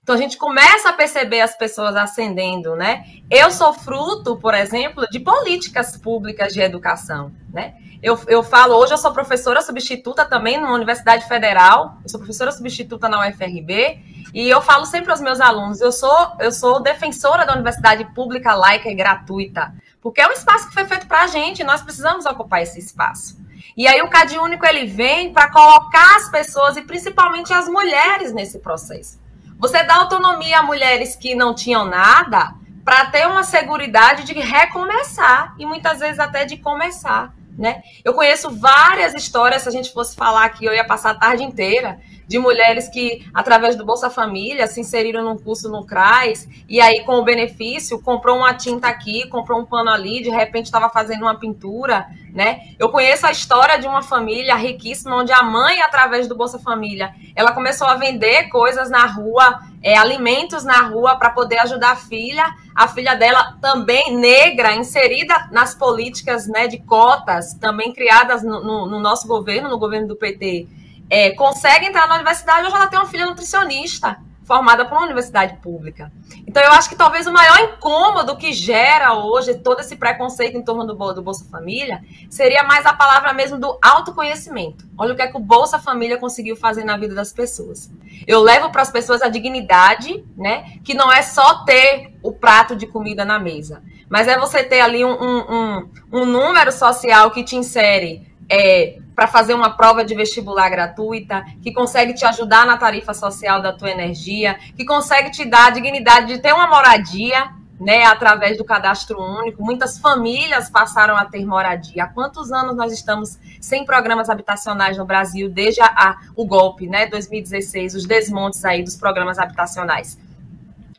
[0.00, 3.04] Então a gente começa a perceber as pessoas ascendendo, né?
[3.28, 7.74] Eu sou fruto, por exemplo, de políticas públicas de educação, né?
[8.00, 12.52] Eu, eu falo, hoje eu sou professora substituta também numa Universidade Federal, eu sou professora
[12.52, 13.98] substituta na UFRB,
[14.34, 18.54] e eu falo sempre aos meus alunos, eu sou, eu sou defensora da universidade pública,
[18.54, 19.72] laica e gratuita,
[20.04, 23.38] porque é um espaço que foi feito para a gente, nós precisamos ocupar esse espaço.
[23.74, 28.30] E aí o CAD Único ele vem para colocar as pessoas, e principalmente as mulheres,
[28.30, 29.18] nesse processo.
[29.58, 32.52] Você dá autonomia a mulheres que não tinham nada
[32.84, 37.82] para ter uma segurança de recomeçar e muitas vezes até de começar, né?
[38.04, 41.42] Eu conheço várias histórias, se a gente fosse falar aqui, eu ia passar a tarde
[41.42, 46.80] inteira, de mulheres que, através do Bolsa Família, se inseriram num curso no CRAS, e
[46.80, 50.88] aí, com o benefício, comprou uma tinta aqui, comprou um pano ali, de repente estava
[50.88, 52.60] fazendo uma pintura, né?
[52.78, 57.14] Eu conheço a história de uma família riquíssima, onde a mãe, através do Bolsa Família,
[57.36, 61.96] ela começou a vender coisas na rua, é, alimentos na rua para poder ajudar a
[61.96, 62.44] filha.
[62.74, 68.86] A filha dela também negra, inserida nas políticas né, de cotas, também criadas no, no,
[68.86, 70.66] no nosso governo, no governo do PT
[71.14, 75.56] é, consegue entrar na universidade, hoje ela tem uma filha nutricionista formada por uma universidade
[75.62, 76.12] pública.
[76.44, 80.62] Então, eu acho que talvez o maior incômodo que gera hoje todo esse preconceito em
[80.62, 84.86] torno do, do Bolsa Família seria mais a palavra mesmo do autoconhecimento.
[84.98, 87.90] Olha o que é que o Bolsa Família conseguiu fazer na vida das pessoas.
[88.26, 90.78] Eu levo para as pessoas a dignidade, né?
[90.82, 94.80] Que não é só ter o prato de comida na mesa, mas é você ter
[94.80, 100.04] ali um, um, um, um número social que te insere é, para fazer uma prova
[100.04, 105.30] de vestibular gratuita, que consegue te ajudar na tarifa social da tua energia, que consegue
[105.30, 109.62] te dar a dignidade de ter uma moradia, né, através do cadastro único.
[109.62, 112.04] Muitas famílias passaram a ter moradia.
[112.04, 116.86] Há quantos anos nós estamos sem programas habitacionais no Brasil desde a, a, o golpe,
[116.86, 120.18] né, 2016, os desmontes aí dos programas habitacionais?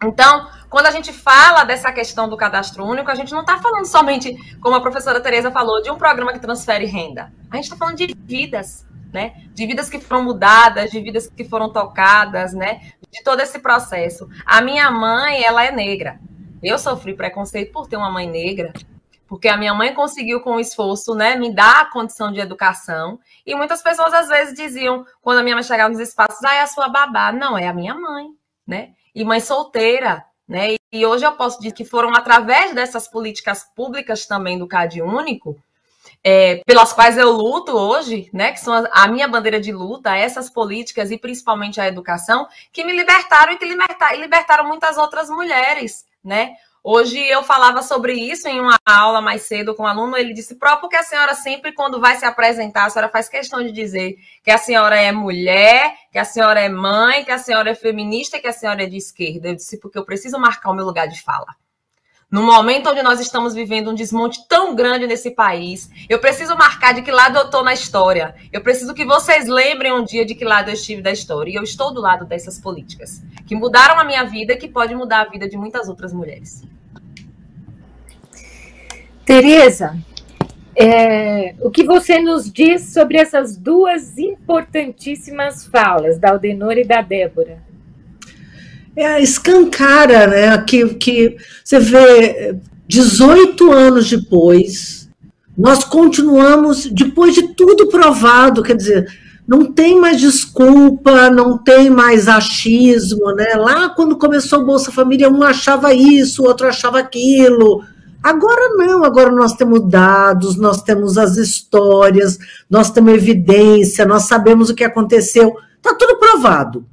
[0.04, 3.86] Então, quando a gente fala dessa questão do cadastro único, a gente não está falando
[3.86, 7.32] somente, como a professora Tereza falou, de um programa que transfere renda.
[7.50, 9.44] A gente está falando de vidas, né?
[9.54, 12.92] De vidas que foram mudadas, de vidas que foram tocadas, né?
[13.12, 14.28] De todo esse processo.
[14.46, 16.20] A minha mãe, ela é negra.
[16.62, 18.74] Eu sofri preconceito por ter uma mãe negra,
[19.28, 23.20] porque a minha mãe conseguiu com esforço, né, me dar a condição de educação.
[23.46, 26.62] E muitas pessoas às vezes diziam, quando a minha mãe chegava nos espaços, ah, é
[26.62, 27.32] a sua babá.
[27.32, 28.28] Não, é a minha mãe,
[28.68, 28.90] né?
[29.16, 30.76] E mãe solteira, né?
[30.92, 35.58] E hoje eu posso dizer que foram através dessas políticas públicas também do CAD Único
[36.24, 40.16] é, pelas quais eu luto hoje, né, que são a, a, minha bandeira de luta,
[40.16, 45.30] essas políticas e principalmente a educação, que me libertaram e que libertar, libertaram muitas outras
[45.30, 46.56] mulheres, né?
[46.88, 50.54] Hoje eu falava sobre isso em uma aula mais cedo com um aluno, ele disse,
[50.54, 54.18] próprio que a senhora sempre, quando vai se apresentar, a senhora faz questão de dizer
[54.44, 58.38] que a senhora é mulher, que a senhora é mãe, que a senhora é feminista,
[58.38, 59.48] que a senhora é de esquerda.
[59.48, 61.48] Eu disse, porque eu preciso marcar o meu lugar de fala.
[62.30, 66.94] No momento onde nós estamos vivendo um desmonte tão grande nesse país, eu preciso marcar
[66.94, 68.36] de que lado eu estou na história.
[68.54, 71.50] Eu preciso que vocês lembrem um dia de que lado eu estive da história.
[71.52, 74.94] E eu estou do lado dessas políticas que mudaram a minha vida e que pode
[74.94, 76.62] mudar a vida de muitas outras mulheres.
[79.26, 79.98] Tereza,
[80.76, 87.02] é, o que você nos diz sobre essas duas importantíssimas falas, da Aldenor e da
[87.02, 87.66] Débora?
[88.96, 90.58] é, escancara, né?
[90.60, 92.56] Que, que você vê
[92.88, 95.10] 18 anos depois,
[95.58, 99.08] nós continuamos, depois de tudo provado, quer dizer,
[99.48, 103.54] não tem mais desculpa, não tem mais achismo, né?
[103.56, 107.84] Lá quando começou o Bolsa Família, um achava isso, o outro achava aquilo.
[108.26, 114.68] Agora não, agora nós temos dados, nós temos as histórias, nós temos evidência, nós sabemos
[114.68, 116.88] o que aconteceu, está tudo provado.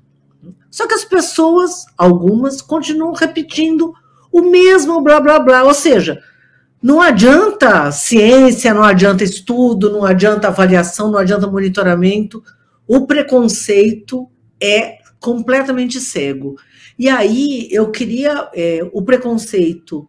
[0.70, 3.94] Só que as pessoas, algumas, continuam repetindo
[4.30, 5.62] o mesmo blá blá blá.
[5.64, 6.22] Ou seja,
[6.82, 12.44] não adianta ciência, não adianta estudo, não adianta avaliação, não adianta monitoramento.
[12.86, 14.28] O preconceito
[14.60, 16.56] é completamente cego.
[16.98, 20.06] E aí eu queria é, o preconceito,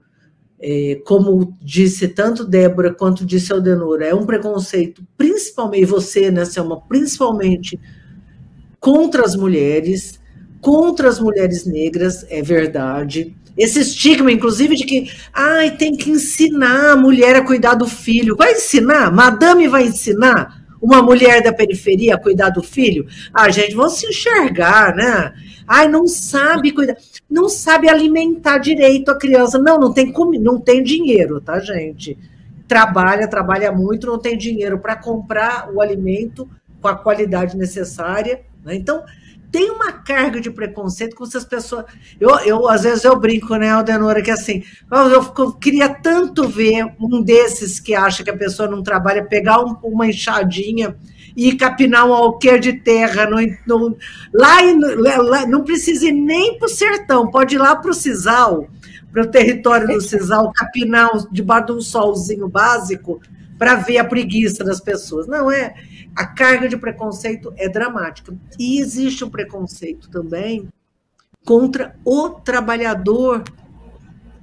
[0.66, 6.80] é, como disse tanto Débora quanto disse Aldenora, é um preconceito principalmente você, né, Selma,
[6.80, 7.78] principalmente
[8.80, 10.22] contra as mulheres,
[10.62, 13.36] contra as mulheres negras, é verdade.
[13.58, 18.36] Esse estigma, inclusive, de que ai, tem que ensinar a mulher a cuidar do filho.
[18.38, 19.12] Vai ensinar?
[19.12, 23.08] Madame vai ensinar uma mulher da periferia cuidar do filho?
[23.34, 25.34] Ah, gente, vão se enxergar, né?
[25.66, 26.98] Ai, não sabe cuidar,
[27.30, 29.58] não sabe alimentar direito a criança.
[29.58, 30.12] Não, não tem
[30.42, 32.18] não tem dinheiro, tá, gente?
[32.68, 36.50] Trabalha, trabalha muito, não tem dinheiro para comprar o alimento
[36.82, 38.42] com a qualidade necessária.
[38.66, 38.76] Né?
[38.76, 39.04] Então,
[39.54, 41.86] tem uma carga de preconceito com essas pessoas.
[42.20, 46.88] Eu, eu às vezes eu brinco, né, Aldenora, que assim, eu, eu, queria tanto ver
[47.00, 50.96] um desses que acha que a pessoa não trabalha, pegar um, uma enxadinha
[51.38, 53.38] e capinar um alqueire de terra no,
[53.68, 53.96] no,
[54.34, 54.58] lá,
[55.22, 58.68] lá, não precisa ir nem para o sertão, pode ir lá para o Cisal,
[59.12, 63.22] para o território do Cisal, capinar debaixo de um solzinho básico
[63.60, 65.28] para ver a preguiça das pessoas.
[65.28, 65.76] Não é
[66.16, 68.36] a carga de preconceito é dramática.
[68.60, 70.68] E existe um preconceito também
[71.46, 73.44] contra o trabalhador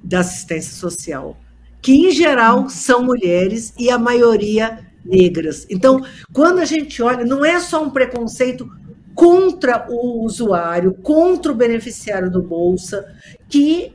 [0.03, 1.37] da assistência social,
[1.81, 5.65] que em geral são mulheres e a maioria negras.
[5.69, 6.03] Então,
[6.33, 8.69] quando a gente olha, não é só um preconceito
[9.15, 13.05] contra o usuário, contra o beneficiário do Bolsa,
[13.49, 13.93] que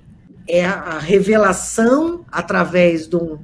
[0.48, 3.38] é a revelação através de um.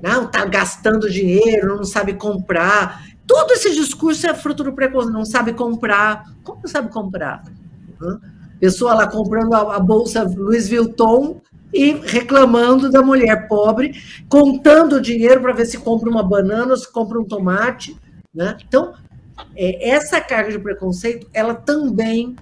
[0.00, 5.24] Não, está gastando dinheiro, não sabe comprar, Todo esse discurso é fruto do preconceito, não
[5.24, 6.24] sabe comprar.
[6.44, 7.42] Como não sabe comprar?
[8.60, 11.40] Pessoa lá comprando a, bolsa Louis Vuitton
[11.72, 16.90] e reclamando da mulher pobre, contando o dinheiro para ver se compra uma banana, se
[16.90, 17.96] compra um tomate.
[18.32, 18.56] Né?
[18.66, 18.94] Então,
[19.54, 22.36] é, essa carga de preconceito, ela também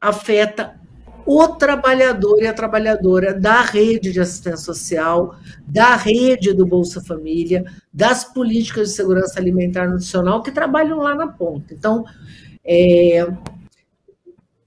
[0.00, 0.80] afeta
[1.26, 5.34] o trabalhador e a trabalhadora da rede de assistência social,
[5.66, 11.26] da rede do Bolsa Família, das políticas de segurança alimentar nutricional que trabalham lá na
[11.26, 11.72] ponta.
[11.74, 12.04] Então,
[12.64, 13.26] é,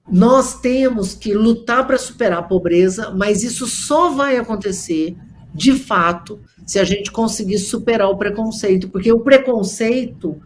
[0.10, 5.16] nós temos que lutar para superar a pobreza, mas isso só vai acontecer,
[5.53, 10.39] de fato, se a gente conseguir superar o preconceito, porque o preconceito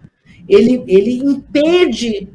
[0.48, 2.28] ele, ele impede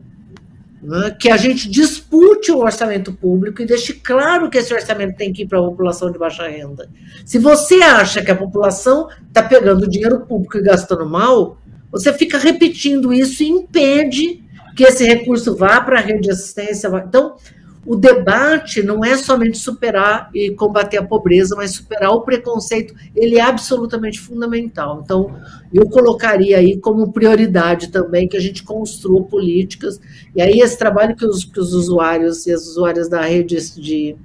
[1.18, 5.43] que a gente dispute o orçamento público e deixe claro que esse orçamento tem que
[5.43, 6.89] ir para a população de baixa renda.
[7.24, 11.59] Se você acha que a população está pegando dinheiro público e gastando mal,
[11.91, 14.43] você fica repetindo isso e impede
[14.76, 16.89] que esse recurso vá para a rede de assistência.
[17.07, 17.37] Então,
[17.87, 23.37] o debate não é somente superar e combater a pobreza, mas superar o preconceito, ele
[23.37, 25.03] é absolutamente fundamental.
[25.05, 25.35] Então,
[25.72, 30.01] eu colocaria aí como prioridade também que a gente construa políticas,
[30.35, 34.16] e aí esse trabalho que os, que os usuários e as usuárias da rede de,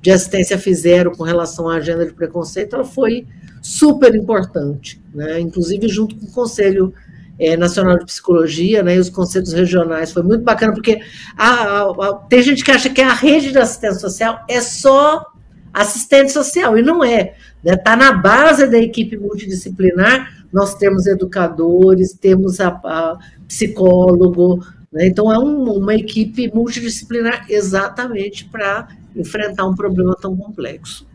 [0.00, 3.26] de assistência fizeram com relação à agenda de preconceito, ela foi
[3.60, 5.40] super importante, né?
[5.40, 6.94] inclusive junto com o Conselho
[7.40, 10.12] é, Nacional de Psicologia, né, e os conselhos regionais.
[10.12, 11.00] Foi muito bacana, porque
[11.36, 15.26] a, a, a, tem gente que acha que a rede de assistência social é só
[15.72, 17.34] assistente social, e não é.
[17.64, 25.06] Está né, tá na base da equipe multidisciplinar nós temos educadores, temos a, psicólogo, né?
[25.06, 31.06] então é um, uma equipe multidisciplinar exatamente para enfrentar um problema tão complexo.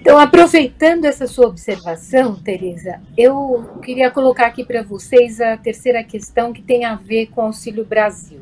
[0.00, 6.54] Então, aproveitando essa sua observação, Tereza, eu queria colocar aqui para vocês a terceira questão
[6.54, 8.40] que tem a ver com o Auxílio Brasil.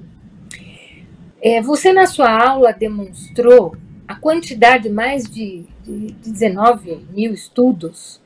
[1.43, 8.23] É, você, na sua aula, demonstrou a quantidade, mais de, de 19 mil estudos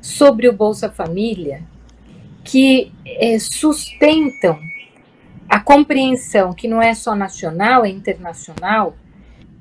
[0.00, 1.64] sobre o Bolsa Família,
[2.44, 4.60] que é, sustentam
[5.48, 8.94] a compreensão que não é só nacional, é internacional,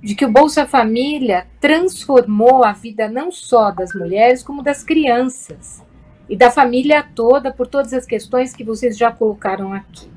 [0.02, 5.84] de que o Bolsa Família transformou a vida não só das mulheres, como das crianças
[6.30, 10.10] e da família toda, por todas as questões que vocês já colocaram aqui.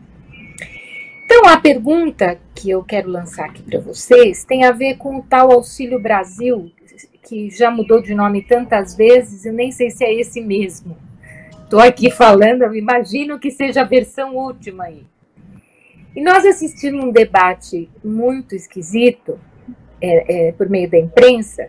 [1.25, 5.23] Então, a pergunta que eu quero lançar aqui para vocês tem a ver com o
[5.23, 6.71] tal Auxílio Brasil,
[7.23, 10.97] que já mudou de nome tantas vezes, eu nem sei se é esse mesmo.
[11.65, 15.07] Estou aqui falando, eu imagino que seja a versão última aí.
[16.15, 19.41] E nós assistimos um debate muito esquisito
[20.03, 21.69] é, é, por meio da imprensa,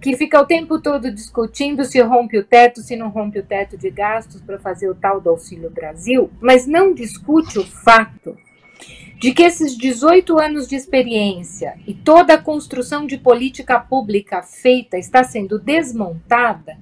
[0.00, 3.76] que fica o tempo todo discutindo se rompe o teto, se não rompe o teto
[3.76, 8.36] de gastos para fazer o tal do Auxílio Brasil, mas não discute o fato
[9.18, 14.98] de que esses 18 anos de experiência e toda a construção de política pública feita
[14.98, 16.78] está sendo desmontada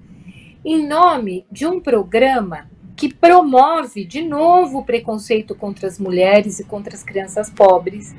[0.64, 6.64] em nome de um programa que promove de novo o preconceito contra as mulheres e
[6.64, 8.14] contra as crianças pobres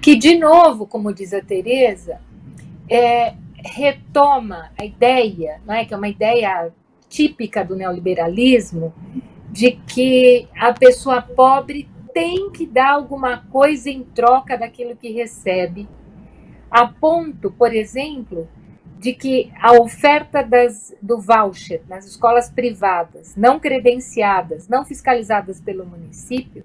[0.00, 2.20] que, de novo, como diz a Tereza,
[2.88, 3.34] é,
[3.64, 6.72] retoma a ideia, não é, que é uma ideia
[7.08, 8.94] típica do neoliberalismo,
[9.50, 15.88] de que a pessoa pobre tem que dar alguma coisa em troca daquilo que recebe,
[16.70, 18.48] a ponto, por exemplo,
[18.98, 25.84] de que a oferta das, do voucher nas escolas privadas, não credenciadas, não fiscalizadas pelo
[25.84, 26.64] município,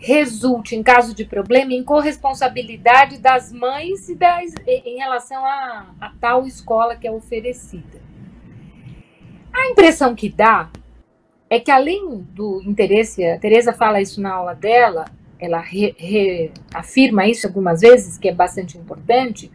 [0.00, 6.12] resulte, em caso de problema, em corresponsabilidade das mães e das, em relação a, a
[6.18, 8.00] tal escola que é oferecida.
[9.52, 10.70] A impressão que dá
[11.50, 15.04] é que, além do interesse, a Tereza fala isso na aula dela,
[15.38, 16.50] ela re, re,
[17.28, 19.50] isso algumas vezes, que é bastante importante.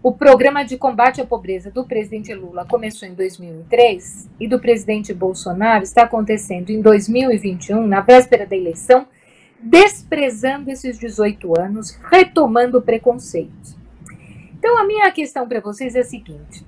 [0.00, 5.12] O programa de combate à pobreza do presidente Lula começou em 2003 e do presidente
[5.12, 9.06] Bolsonaro está acontecendo em 2021, na véspera da eleição,
[9.60, 13.76] desprezando esses 18 anos, retomando preconceitos.
[14.58, 16.64] Então, a minha questão para vocês é a seguinte: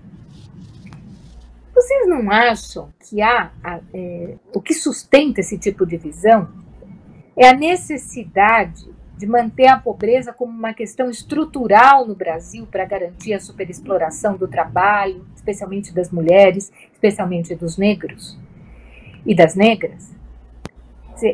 [1.75, 3.51] vocês não acham que há
[3.93, 6.49] é, o que sustenta esse tipo de visão
[7.37, 13.35] é a necessidade de manter a pobreza como uma questão estrutural no Brasil para garantir
[13.35, 18.39] a superexploração do trabalho, especialmente das mulheres, especialmente dos negros
[19.27, 20.20] e das negras?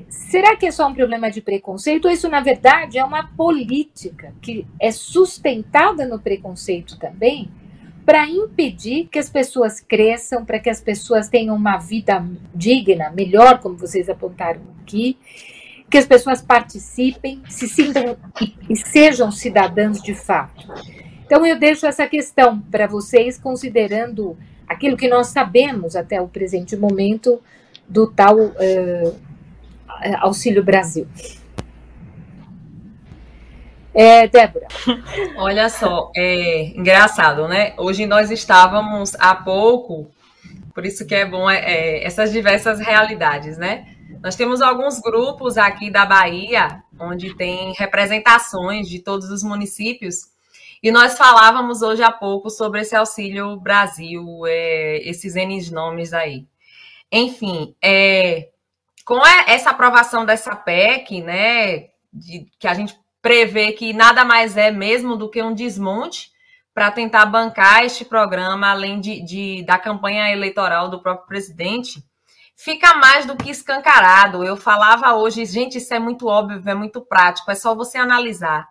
[0.08, 4.32] Será que é só um problema de preconceito ou isso, na verdade, é uma política
[4.40, 7.50] que é sustentada no preconceito também
[8.06, 12.24] para impedir que as pessoas cresçam, para que as pessoas tenham uma vida
[12.54, 15.18] digna, melhor, como vocês apontaram aqui,
[15.90, 18.16] que as pessoas participem, se sintam
[18.70, 20.72] e, sejam cidadãs de fato.
[21.24, 24.36] Então, eu deixo essa questão para vocês, considerando
[24.68, 27.42] aquilo que nós sabemos até o presente momento
[27.88, 29.25] do tal uh,
[30.20, 31.06] Auxílio Brasil.
[33.98, 34.66] É, Débora.
[35.38, 37.72] Olha só, é engraçado, né?
[37.78, 40.10] Hoje nós estávamos há pouco,
[40.74, 43.86] por isso que é bom é, é, essas diversas realidades, né?
[44.22, 50.26] Nós temos alguns grupos aqui da Bahia, onde tem representações de todos os municípios,
[50.82, 56.46] e nós falávamos hoje há pouco sobre esse Auxílio Brasil, é, esses N nomes aí.
[57.10, 58.50] Enfim, é,
[59.06, 64.72] com essa aprovação dessa PEC, né, de, que a gente prevê que nada mais é
[64.72, 66.32] mesmo do que um desmonte
[66.74, 72.04] para tentar bancar este programa, além de, de, da campanha eleitoral do próprio presidente,
[72.56, 74.44] fica mais do que escancarado.
[74.44, 78.68] Eu falava hoje, gente, isso é muito óbvio, é muito prático, é só você analisar.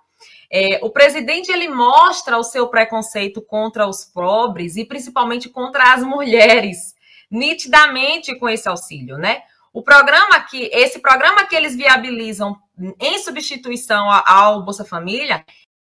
[0.52, 6.04] É, o presidente ele mostra o seu preconceito contra os pobres e principalmente contra as
[6.04, 6.94] mulheres,
[7.32, 9.42] nitidamente com esse auxílio, né?
[9.76, 12.58] O programa que esse programa que eles viabilizam
[12.98, 15.46] em substituição ao Bolsa Família,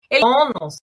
[0.09, 0.77] ele bônus,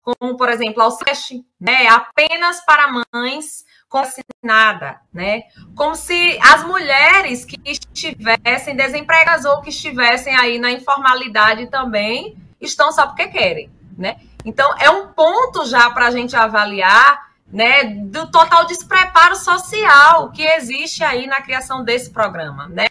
[0.00, 5.42] como por exemplo, ao SESC, né, apenas para mães com assinada, né?
[5.76, 12.90] Como se as mulheres que estivessem desempregadas ou que estivessem aí na informalidade também estão
[12.92, 14.18] só porque querem, né?
[14.42, 20.42] Então é um ponto já para a gente avaliar né, do total despreparo social que
[20.42, 22.86] existe aí na criação desse programa, né?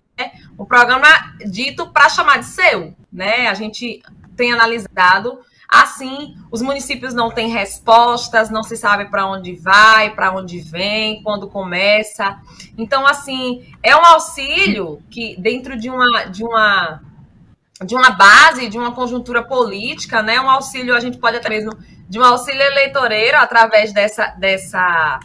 [0.58, 1.08] Um programa
[1.50, 3.48] dito para chamar de seu, né?
[3.48, 4.04] A gente
[4.36, 5.40] tem analisado
[5.72, 11.24] assim, os municípios não têm respostas, não se sabe para onde vai, para onde vem,
[11.24, 12.38] quando começa.
[12.78, 17.02] Então, assim, é um auxílio que dentro de uma de uma
[17.86, 20.40] de uma base, de uma conjuntura política, né?
[20.40, 21.72] Um auxílio, a gente pode até mesmo
[22.12, 25.18] de um auxílio eleitoreiro através dessa, dessa,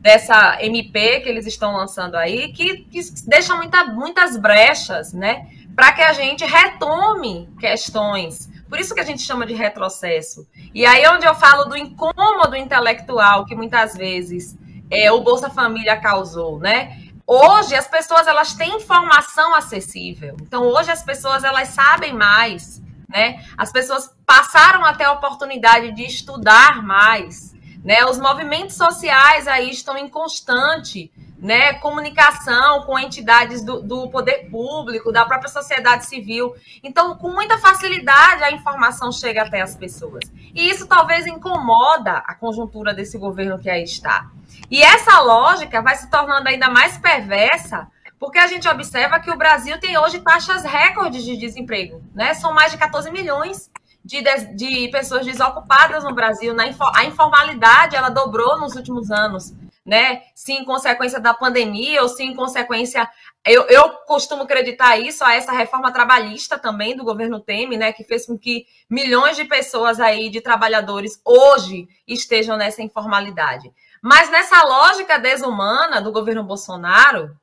[0.00, 5.46] dessa MP que eles estão lançando aí, que, que deixa muita, muitas brechas, né?
[5.76, 8.48] Para que a gente retome questões.
[8.70, 10.48] Por isso que a gente chama de retrocesso.
[10.72, 14.56] E aí onde eu falo do incômodo intelectual que muitas vezes
[14.90, 17.02] é, o Bolsa Família causou, né?
[17.26, 20.38] Hoje as pessoas elas têm informação acessível.
[20.40, 23.44] Então hoje as pessoas elas sabem mais, né?
[23.56, 28.04] As pessoas passaram a ter a oportunidade de estudar mais, né?
[28.04, 31.74] Os movimentos sociais aí estão em constante, né?
[31.74, 36.54] Comunicação com entidades do, do poder público, da própria sociedade civil.
[36.82, 40.24] Então, com muita facilidade a informação chega até as pessoas.
[40.54, 44.30] E isso talvez incomoda a conjuntura desse governo que aí está.
[44.70, 47.86] E essa lógica vai se tornando ainda mais perversa,
[48.24, 52.32] porque a gente observa que o Brasil tem hoje taxas recordes de desemprego, né?
[52.32, 53.70] São mais de 14 milhões
[54.02, 54.22] de,
[54.54, 56.54] de pessoas desocupadas no Brasil.
[56.54, 56.64] Na,
[56.94, 59.52] a informalidade ela dobrou nos últimos anos,
[59.84, 60.22] né?
[60.34, 63.06] Se em consequência da pandemia ou se em consequência.
[63.44, 67.92] Eu, eu costumo acreditar isso a essa reforma trabalhista também do governo Temer, né?
[67.92, 73.70] Que fez com que milhões de pessoas aí, de trabalhadores, hoje estejam nessa informalidade.
[74.02, 77.36] Mas nessa lógica desumana do governo Bolsonaro,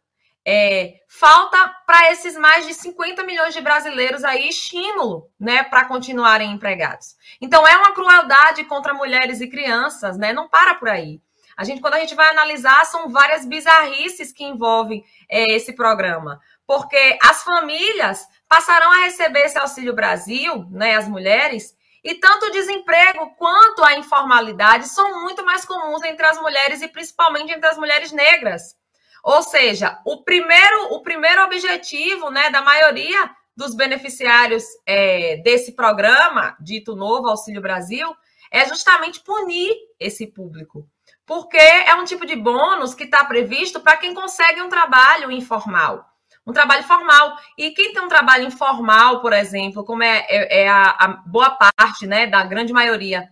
[0.46, 6.52] é, falta para esses mais de 50 milhões de brasileiros aí estímulo, né, para continuarem
[6.52, 7.16] empregados.
[7.40, 10.34] Então é uma crueldade contra mulheres e crianças, né?
[10.34, 11.22] Não para por aí.
[11.56, 16.40] A gente, quando a gente vai analisar, são várias bizarrices que envolvem é, esse programa,
[16.66, 22.52] porque as famílias passarão a receber esse Auxílio Brasil, né, as mulheres, e tanto o
[22.52, 27.78] desemprego quanto a informalidade são muito mais comuns entre as mulheres e principalmente entre as
[27.78, 28.76] mulheres negras.
[29.24, 36.56] Ou seja, o primeiro, o primeiro objetivo né, da maioria dos beneficiários é, desse programa,
[36.60, 38.16] dito novo Auxílio Brasil,
[38.52, 40.88] é justamente punir esse público.
[41.26, 46.12] Porque é um tipo de bônus que está previsto para quem consegue um trabalho informal
[46.46, 47.38] um trabalho formal.
[47.58, 51.52] E quem tem um trabalho informal, por exemplo, como é, é, é a, a, boa
[51.52, 53.30] parte, né, da grande maioria,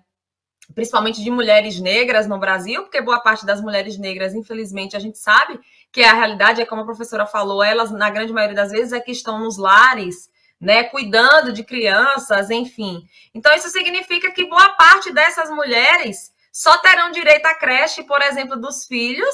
[0.74, 5.18] principalmente de mulheres negras no Brasil, porque boa parte das mulheres negras, infelizmente, a gente
[5.18, 5.60] sabe
[5.92, 9.00] que a realidade é como a professora falou, elas, na grande maioria das vezes, é
[9.00, 10.30] que estão nos lares,
[10.60, 13.04] né, cuidando de crianças, enfim.
[13.34, 18.58] Então, isso significa que boa parte dessas mulheres só terão direito à creche, por exemplo,
[18.58, 19.34] dos filhos,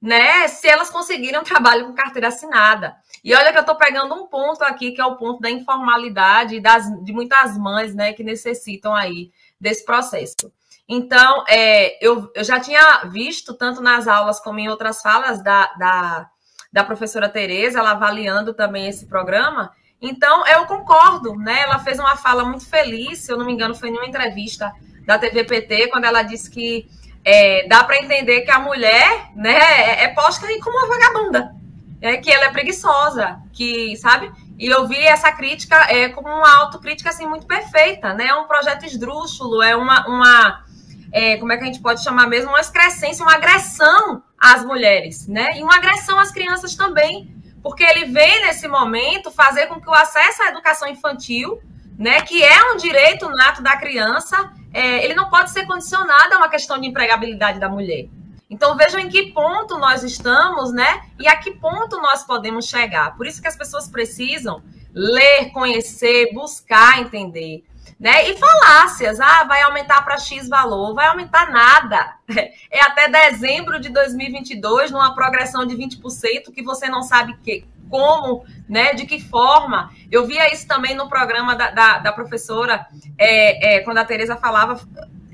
[0.00, 2.94] né, se elas conseguirem um trabalho com carteira assinada.
[3.24, 6.60] E olha que eu estou pegando um ponto aqui, que é o ponto da informalidade
[6.60, 10.52] das, de muitas mães, né, que necessitam aí desse processo.
[10.88, 15.66] Então, é, eu, eu já tinha visto, tanto nas aulas como em outras falas da,
[15.78, 16.30] da,
[16.72, 19.72] da professora Tereza, ela avaliando também esse programa.
[20.00, 21.62] Então, eu concordo, né?
[21.62, 24.72] Ela fez uma fala muito feliz, se eu não me engano, foi em uma entrevista
[25.04, 26.88] da TVPT, quando ela disse que
[27.24, 31.56] é, dá para entender que a mulher né, é, é posta aí como uma vagabunda
[32.00, 34.30] é que ela é preguiçosa, que, sabe?
[34.58, 38.26] E eu vi essa crítica é, como uma autocrítica assim, muito perfeita, né?
[38.26, 40.06] É um projeto esdrúxulo, é uma.
[40.06, 40.65] uma
[41.16, 42.50] é, como é que a gente pode chamar mesmo?
[42.50, 45.58] Uma excrescência, uma agressão às mulheres, né?
[45.58, 47.34] E uma agressão às crianças também.
[47.62, 51.58] Porque ele vem nesse momento fazer com que o acesso à educação infantil,
[51.98, 56.36] né, que é um direito nato da criança, é, ele não pode ser condicionado a
[56.36, 58.08] uma questão de empregabilidade da mulher.
[58.50, 61.00] Então vejam em que ponto nós estamos, né?
[61.18, 63.16] E a que ponto nós podemos chegar.
[63.16, 64.62] Por isso que as pessoas precisam
[64.92, 67.64] ler, conhecer, buscar entender.
[67.98, 68.28] Né?
[68.30, 72.16] E falácias, ah, vai aumentar para X valor, vai aumentar nada.
[72.68, 78.44] É até dezembro de 2022, numa progressão de 20%, que você não sabe que, como,
[78.68, 79.90] né, de que forma.
[80.10, 84.36] Eu via isso também no programa da, da, da professora, é, é, quando a Tereza
[84.36, 84.78] falava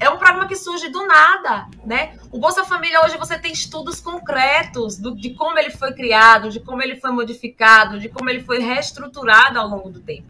[0.03, 2.19] é um programa que surge do nada, né?
[2.33, 6.59] O Bolsa Família hoje você tem estudos concretos do, de como ele foi criado, de
[6.59, 10.27] como ele foi modificado, de como ele foi reestruturado ao longo do tempo.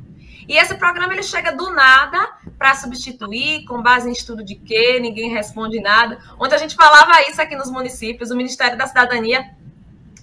[0.48, 2.28] E esse programa ele chega do nada
[2.58, 6.18] para substituir, com base em estudo de quê, ninguém responde nada.
[6.38, 9.54] Ontem a gente falava isso aqui nos municípios, o Ministério da Cidadania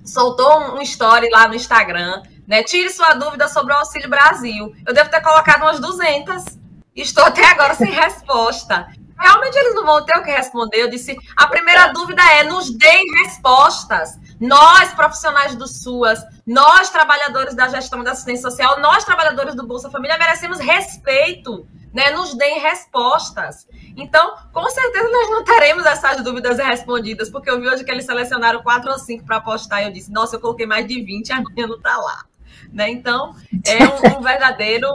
[0.05, 2.63] soltou um story lá no Instagram, né?
[2.63, 4.76] Tire sua dúvida sobre o Auxílio Brasil.
[4.86, 6.57] Eu devo ter colocado umas 200.
[6.95, 8.88] Estou até agora sem resposta.
[9.20, 10.78] Realmente eles não vão ter o que responder.
[10.78, 14.17] Eu disse, a primeira dúvida é, nos deem respostas.
[14.39, 19.89] Nós, profissionais do SUAS, nós, trabalhadores da gestão da assistência social, nós, trabalhadores do Bolsa
[19.89, 22.11] Família, merecemos respeito, né?
[22.11, 23.67] Nos deem respostas.
[23.97, 28.05] Então, com certeza nós não teremos essas dúvidas respondidas, porque eu vi hoje que eles
[28.05, 31.28] selecionaram quatro ou cinco para apostar e eu disse, nossa, eu coloquei mais de 20
[31.28, 32.24] e a minha não está lá.
[32.72, 32.89] Né?
[32.91, 34.88] Então, é um, um verdadeiro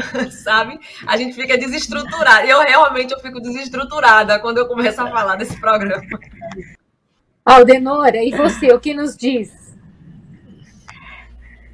[0.30, 0.78] sabe?
[1.06, 2.46] A gente fica desestruturada.
[2.46, 6.04] Eu realmente eu fico desestruturada quando eu começo a falar desse programa.
[7.44, 9.76] Aldenora, e você, o que nos diz?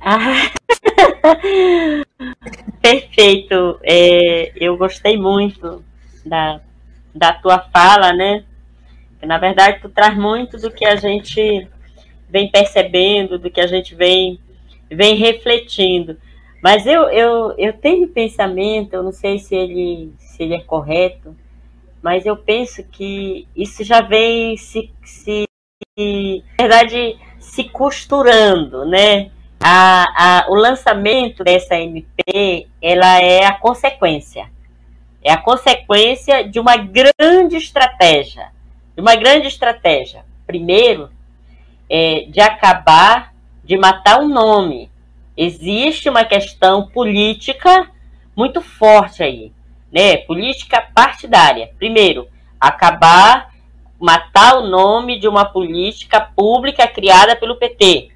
[0.01, 0.51] Ah,
[2.81, 3.81] perfeito.
[3.83, 5.85] É, eu gostei muito
[6.25, 6.61] da,
[7.15, 8.45] da tua fala, né?
[9.23, 11.67] Na verdade, tu traz muito do que a gente
[12.29, 14.39] vem percebendo, do que a gente vem,
[14.91, 16.17] vem refletindo.
[16.65, 21.37] Mas eu, eu, eu tenho pensamento, eu não sei se ele, se ele é correto,
[22.03, 25.45] mas eu penso que isso já vem se, se
[25.95, 29.31] na verdade, se costurando, né?
[29.61, 34.51] A, a, o lançamento dessa MP, ela é a consequência.
[35.23, 38.53] É a consequência de uma grande estratégia.
[38.95, 40.25] De uma grande estratégia.
[40.47, 41.11] Primeiro,
[41.91, 44.94] é, de acabar, de matar um nome.
[45.37, 47.91] Existe uma questão política
[48.37, 49.53] muito forte aí,
[49.93, 50.17] né?
[50.19, 51.71] Política partidária.
[51.79, 52.29] Primeiro,
[52.61, 53.55] acabar
[54.01, 58.11] matar o nome de uma política pública criada pelo PT.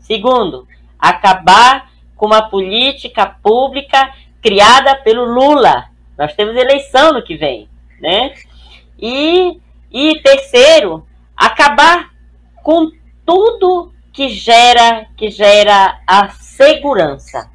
[0.00, 0.66] Segundo,
[0.98, 4.12] acabar com uma política pública
[4.42, 5.90] criada pelo Lula.
[6.16, 7.68] Nós temos eleição no que vem,
[8.00, 8.34] né?
[8.98, 9.60] E,
[9.92, 11.06] e terceiro,
[11.36, 12.10] acabar
[12.62, 12.90] com
[13.24, 16.28] tudo que gera que gera a
[16.58, 17.48] segurança.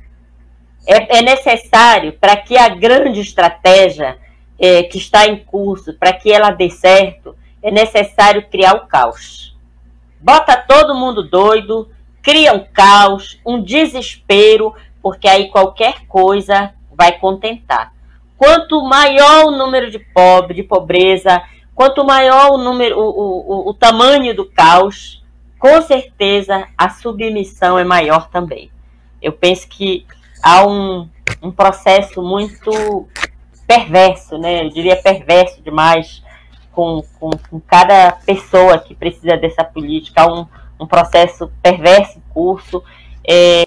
[0.88, 4.18] É, é necessário para que a grande estratégia
[4.58, 9.58] é, que está em curso, para que ela dê certo, é necessário criar o caos.
[10.20, 11.90] Bota todo mundo doido,
[12.22, 17.94] cria um caos, um desespero, porque aí qualquer coisa vai contentar.
[18.38, 21.42] Quanto maior o número de pobre, de pobreza,
[21.76, 25.24] quanto maior o número, o, o, o tamanho do caos,
[25.60, 28.73] com certeza a submissão é maior também.
[29.24, 30.06] Eu penso que
[30.44, 31.10] há um,
[31.42, 33.08] um processo muito
[33.66, 34.66] perverso, né?
[34.66, 36.22] Eu diria perverso demais
[36.72, 40.46] com, com, com cada pessoa que precisa dessa política, um,
[40.80, 42.84] um processo perverso em curso,
[43.26, 43.64] é,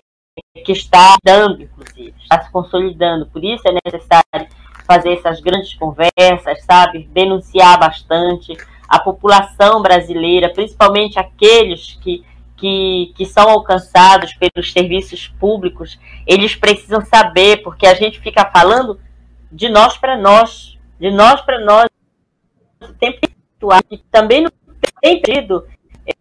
[0.64, 3.26] que está dando, inclusive, está se consolidando.
[3.26, 4.48] Por isso é necessário
[4.86, 7.08] fazer essas grandes conversas, sabe?
[7.12, 8.56] Denunciar bastante
[8.88, 12.24] a população brasileira, principalmente aqueles que,
[12.56, 18.98] que, que são alcançados pelos serviços públicos, eles precisam saber, porque a gente fica falando
[19.52, 21.88] de nós para nós, de nós para nós,
[22.98, 23.18] tempo
[23.90, 24.50] e também não
[25.00, 25.66] tem pedido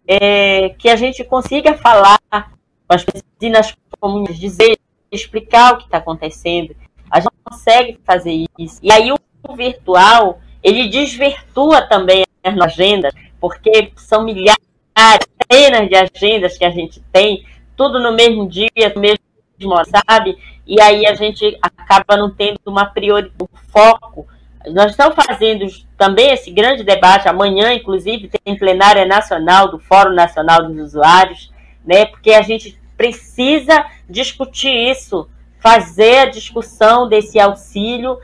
[0.07, 4.77] é, que a gente consiga falar com as pessoas nas comunidades, dizer,
[5.11, 6.75] explicar o que está acontecendo.
[7.09, 8.79] A gente consegue fazer isso.
[8.81, 14.64] E aí o virtual, ele desvirtua também as agendas, porque são milhares,
[14.97, 19.19] centenas de agendas que a gente tem, tudo no mesmo dia, no mesmo
[19.85, 20.37] sabe?
[20.65, 24.27] E aí a gente acaba não tendo uma prioridade, um foco
[24.71, 25.65] nós estamos fazendo
[25.97, 31.51] também esse grande debate, amanhã, inclusive, tem plenária nacional do Fórum Nacional dos Usuários,
[31.85, 32.05] né?
[32.05, 35.29] Porque a gente precisa discutir isso,
[35.59, 38.17] fazer a discussão desse auxílio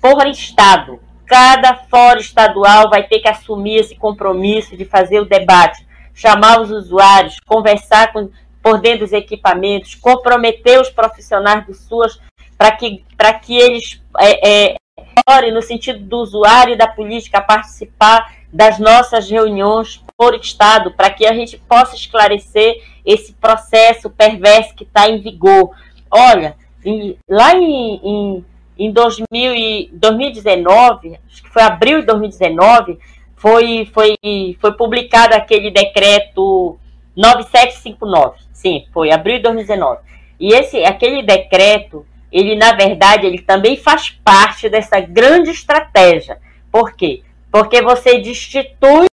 [0.00, 1.00] por Estado.
[1.30, 6.72] Cada fórum estadual vai ter que assumir esse compromisso de fazer o debate, chamar os
[6.72, 8.28] usuários, conversar com,
[8.60, 12.18] por dentro dos equipamentos, comprometer os profissionais do SUAS
[12.58, 13.04] para que,
[13.42, 20.04] que eles é, é, no sentido do usuário e da política participar das nossas reuniões
[20.16, 25.70] por Estado, para que a gente possa esclarecer esse processo perverso que está em vigor.
[26.10, 28.44] Olha, em, lá em, em,
[28.80, 32.98] em 2000 e, 2019, acho que foi abril de 2019,
[33.36, 34.16] foi, foi,
[34.58, 36.78] foi publicado aquele decreto
[37.14, 38.38] 9759.
[38.54, 40.00] Sim, foi abril de 2019.
[40.40, 46.38] E esse, aquele decreto ele na verdade ele também faz parte dessa grande estratégia.
[46.72, 47.22] Por quê?
[47.50, 49.08] Porque você destitui,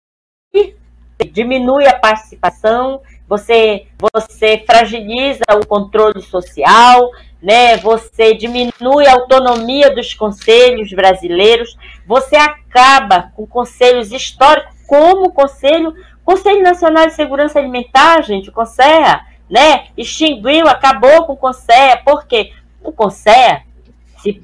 [1.32, 7.10] diminui a participação, você você fragiliza o controle social,
[7.42, 7.78] né?
[7.78, 11.78] Você diminui a autonomia dos conselhos brasileiros,
[12.08, 18.52] você acaba com conselhos históricos como o Conselho Conselho Nacional de Segurança Alimentar, gente, o
[18.52, 19.86] CONSEA, né?
[19.96, 22.52] Extinguiu, acabou com o CONSEA, por quê?
[22.84, 23.62] O CONSEA,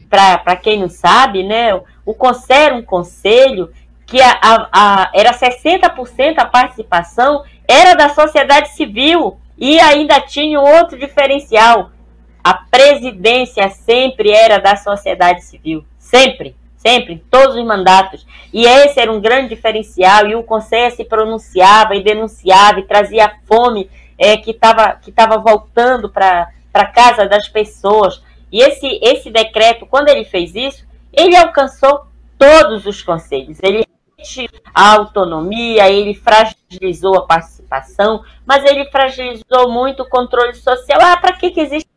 [0.07, 1.73] para quem não sabe, né,
[2.05, 3.71] o conselho era um conselho
[4.05, 10.59] que a, a, a, era 60% a participação era da sociedade civil e ainda tinha
[10.59, 11.91] outro diferencial.
[12.43, 18.25] A presidência sempre era da sociedade civil, sempre, sempre, em todos os mandatos.
[18.51, 23.31] E esse era um grande diferencial, e o Conselho se pronunciava e denunciava e trazia
[23.47, 25.13] fome é, que estava que
[25.43, 28.21] voltando para a casa das pessoas.
[28.51, 32.05] E esse, esse decreto, quando ele fez isso, ele alcançou
[32.37, 33.57] todos os conselhos.
[33.61, 33.85] Ele
[34.73, 40.99] a autonomia, ele fragilizou a participação, mas ele fragilizou muito o controle social.
[41.01, 41.89] Ah, para que, que existe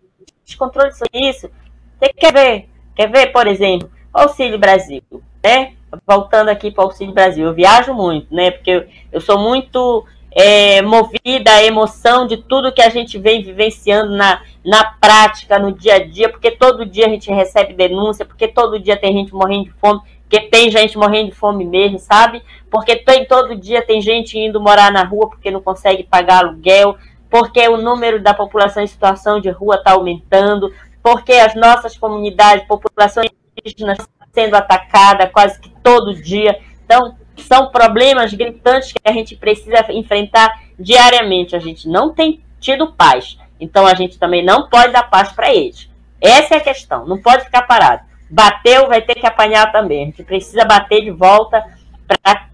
[0.57, 1.09] controle social?
[1.13, 1.51] Isso.
[1.99, 2.69] Você quer ver?
[2.95, 5.03] Quer ver, por exemplo, Auxílio Brasil,
[5.43, 5.73] né?
[6.07, 8.51] Voltando aqui para o Auxílio Brasil, eu viajo muito, né?
[8.51, 13.43] Porque eu, eu sou muito é, movida à emoção de tudo que a gente vem
[13.43, 18.25] vivenciando na, na prática, no dia a dia, porque todo dia a gente recebe denúncia,
[18.25, 22.01] porque todo dia tem gente morrendo de fome, porque tem gente morrendo de fome mesmo,
[22.01, 22.43] sabe?
[22.69, 26.97] Porque tem todo dia tem gente indo morar na rua porque não consegue pagar aluguel,
[27.35, 30.73] porque o número da população em situação de rua está aumentando,
[31.03, 33.29] porque as nossas comunidades, populações
[33.59, 33.99] indígenas
[34.33, 36.61] sendo atacada quase que todo dia.
[36.85, 41.57] Então, são problemas gritantes que a gente precisa enfrentar diariamente.
[41.57, 43.37] A gente não tem tido paz.
[43.59, 45.91] Então a gente também não pode dar paz para eles.
[46.21, 47.05] Essa é a questão.
[47.05, 48.03] Não pode ficar parado.
[48.31, 50.03] Bateu, vai ter que apanhar também.
[50.03, 51.65] A gente precisa bater de volta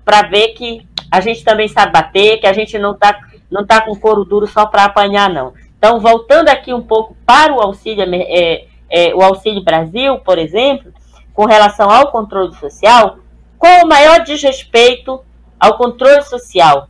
[0.03, 3.13] para ver que a gente também sabe bater, que a gente não está
[3.51, 5.53] não tá com couro duro só para apanhar, não.
[5.79, 10.93] Então, voltando aqui um pouco para o auxílio, é, é, o Auxílio Brasil, por exemplo,
[11.33, 13.19] com relação ao controle social,
[13.59, 15.23] qual o maior desrespeito
[15.59, 16.89] ao controle social?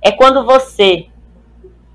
[0.00, 1.06] É quando você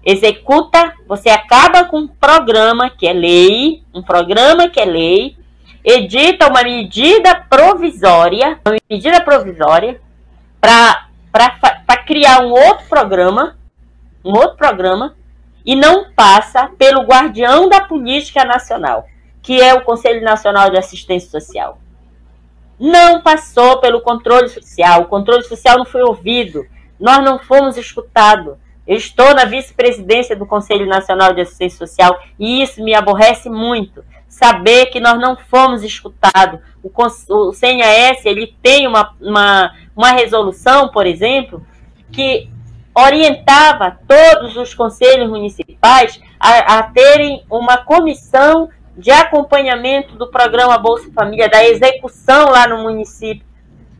[0.05, 5.35] executa, você acaba com um programa que é lei, um programa que é lei,
[5.83, 9.99] edita uma medida provisória, uma medida provisória
[10.61, 13.56] para criar um outro programa,
[14.27, 15.15] um outro programa,
[15.65, 19.05] e não passa pelo guardião da política nacional,
[19.41, 21.79] que é o Conselho Nacional de Assistência Social
[22.79, 25.01] não passou pelo controle social.
[25.01, 26.65] O controle social não foi ouvido.
[26.99, 28.55] Nós não fomos escutados.
[28.85, 34.03] Eu estou na vice-presidência do Conselho Nacional de Assistência Social e isso me aborrece muito.
[34.27, 36.59] Saber que nós não fomos escutados.
[36.83, 41.65] O, o CNAS ele tem uma, uma, uma resolução, por exemplo,
[42.11, 42.49] que
[42.97, 51.11] orientava todos os conselhos municipais a, a terem uma comissão de acompanhamento do programa Bolsa
[51.13, 53.45] Família, da execução lá no município.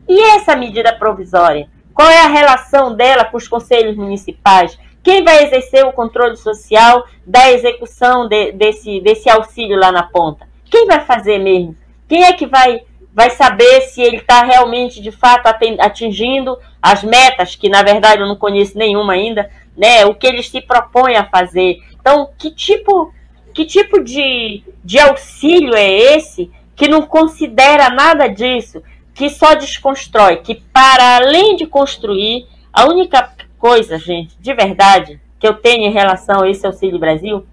[0.08, 1.68] E essa medida provisória?
[1.94, 4.76] Qual é a relação dela com os conselhos municipais?
[5.00, 10.48] Quem vai exercer o controle social da execução de, desse, desse auxílio lá na ponta?
[10.64, 11.76] Quem vai fazer mesmo?
[12.08, 12.82] Quem é que vai,
[13.18, 15.48] vai saber se ele está realmente, de fato,
[15.80, 20.06] atingindo as metas, que na verdade eu não conheço nenhuma ainda, né?
[20.06, 21.80] O que eles se propõem a fazer.
[22.00, 23.12] Então, que tipo
[23.52, 28.80] que tipo de, de auxílio é esse que não considera nada disso,
[29.12, 35.48] que só desconstrói, que para além de construir, a única coisa, gente, de verdade, que
[35.48, 37.44] eu tenho em relação a esse Auxílio Brasil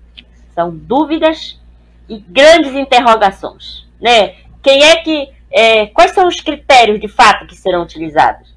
[0.53, 1.59] são dúvidas
[2.07, 4.35] e grandes interrogações, né?
[4.61, 8.53] Quem é que, é, quais são os critérios de fato que serão utilizados?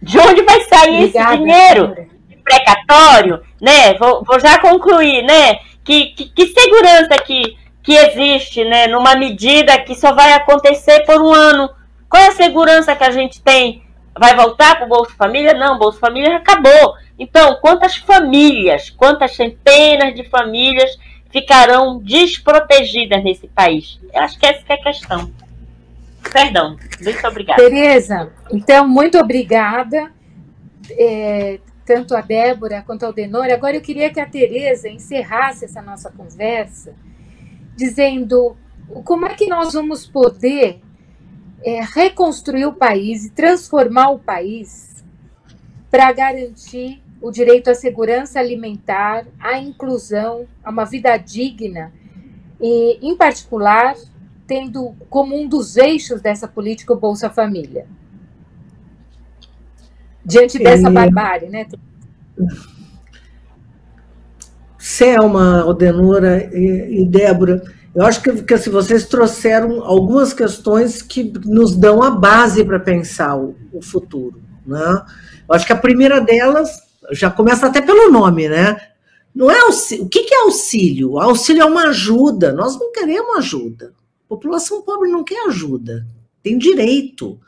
[0.00, 1.96] De onde vai sair Obrigada, esse dinheiro?
[2.42, 3.94] Precatório, né?
[3.94, 5.58] Vou, vou já concluir, né?
[5.84, 11.20] que, que, que segurança que, que existe, né, numa medida que só vai acontecer por
[11.20, 11.70] um ano?
[12.08, 13.82] Qual é a segurança que a gente tem?
[14.18, 15.54] Vai voltar para o Bolsa Família?
[15.54, 16.94] Não, o Bolsa Família acabou.
[17.18, 20.98] Então, quantas famílias, quantas centenas de famílias
[21.30, 23.98] ficarão desprotegidas nesse país?
[24.12, 25.32] Eu acho que essa é a questão.
[26.30, 27.62] Perdão, muito obrigada.
[27.62, 30.12] Tereza, então, muito obrigada.
[30.90, 33.50] É, tanto a Débora quanto ao Denor.
[33.50, 36.94] Agora eu queria que a Tereza encerrasse essa nossa conversa
[37.76, 38.56] dizendo
[39.04, 40.80] como é que nós vamos poder
[41.64, 45.04] é, reconstruir o país e transformar o país
[45.90, 51.92] para garantir o direito à segurança alimentar, à inclusão, a uma vida digna
[52.60, 53.94] e, em particular,
[54.52, 57.86] tendo como um dos eixos dessa política o Bolsa Família
[60.22, 60.92] diante dessa e...
[60.92, 61.66] barbárie, né?
[64.78, 67.62] Selma, Aldenora e, e Débora,
[67.94, 72.78] eu acho que, que assim, vocês trouxeram algumas questões que nos dão a base para
[72.78, 74.42] pensar o, o, futuro.
[74.66, 75.02] Né?
[75.48, 78.76] Eu acho que a primeira delas já começa até pelo nome, né?
[79.34, 80.04] Não é auxílio.
[80.04, 81.18] O que, que é auxílio?
[81.18, 82.52] Auxílio é uma ajuda.
[82.52, 83.92] Nós não queremos ajuda.
[84.32, 86.06] População pobre não quer ajuda.
[86.42, 87.38] tem direito.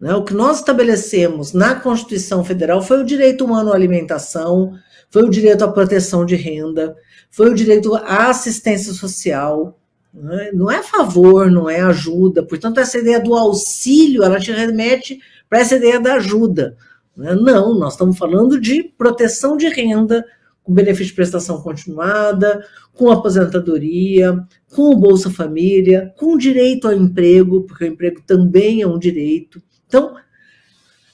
[0.00, 0.12] Né?
[0.12, 4.76] O que nós estabelecemos na Constituição Federal foi o direito humano à alimentação,
[5.08, 6.96] foi o direito à proteção de renda,
[7.30, 9.78] foi o direito à assistência social.
[10.12, 10.50] Né?
[10.52, 12.42] Não é favor, não é ajuda.
[12.42, 16.76] Portanto, essa ideia do auxílio, ela te remete para essa ideia da ajuda.
[17.16, 17.36] Né?
[17.36, 20.24] Não, nós estamos falando de proteção de renda,
[20.66, 24.44] com benefício de prestação continuada, com aposentadoria,
[24.74, 29.62] com o Bolsa Família, com direito ao emprego, porque o emprego também é um direito.
[29.86, 30.16] Então,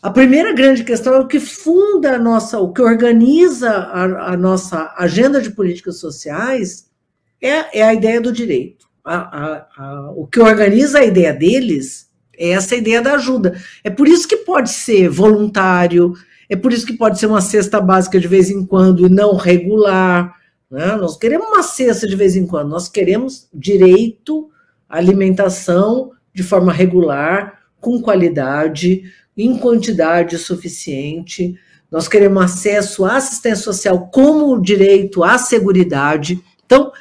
[0.00, 4.36] a primeira grande questão é o que funda a nossa, o que organiza a, a
[4.38, 6.90] nossa agenda de políticas sociais
[7.38, 8.86] é, é a ideia do direito.
[9.04, 13.60] A, a, o que organiza a ideia deles é essa ideia da ajuda.
[13.84, 16.14] É por isso que pode ser voluntário,
[16.52, 19.36] é por isso que pode ser uma cesta básica de vez em quando e não
[19.36, 20.36] regular.
[20.70, 20.94] Né?
[20.96, 24.50] Nós queremos uma cesta de vez em quando, nós queremos direito
[24.86, 29.02] à alimentação de forma regular, com qualidade,
[29.34, 31.58] em quantidade suficiente.
[31.90, 36.38] Nós queremos acesso à assistência social como direito à seguridade.
[36.66, 36.92] Então,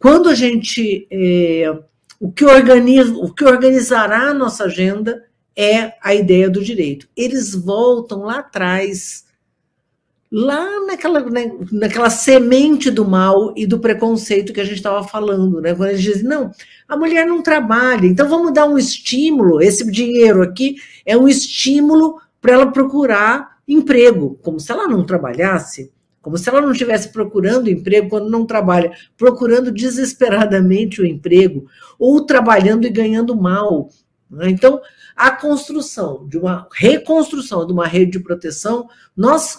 [0.00, 1.06] quando a gente.
[1.12, 1.78] É,
[2.18, 5.22] o, que organiza, o que organizará a nossa agenda
[5.56, 7.08] é a ideia do direito.
[7.16, 9.24] Eles voltam lá atrás,
[10.30, 15.60] lá naquela, né, naquela semente do mal e do preconceito que a gente estava falando,
[15.60, 15.74] né?
[15.74, 16.50] Quando eles dizem, não,
[16.86, 20.76] a mulher não trabalha, então vamos dar um estímulo, esse dinheiro aqui
[21.06, 25.90] é um estímulo para ela procurar emprego, como se ela não trabalhasse,
[26.20, 31.66] como se ela não estivesse procurando emprego quando não trabalha, procurando desesperadamente o emprego,
[31.98, 33.88] ou trabalhando e ganhando mal.
[34.28, 34.50] Né?
[34.50, 34.80] Então,
[35.16, 39.58] a construção de uma reconstrução de uma rede de proteção, nós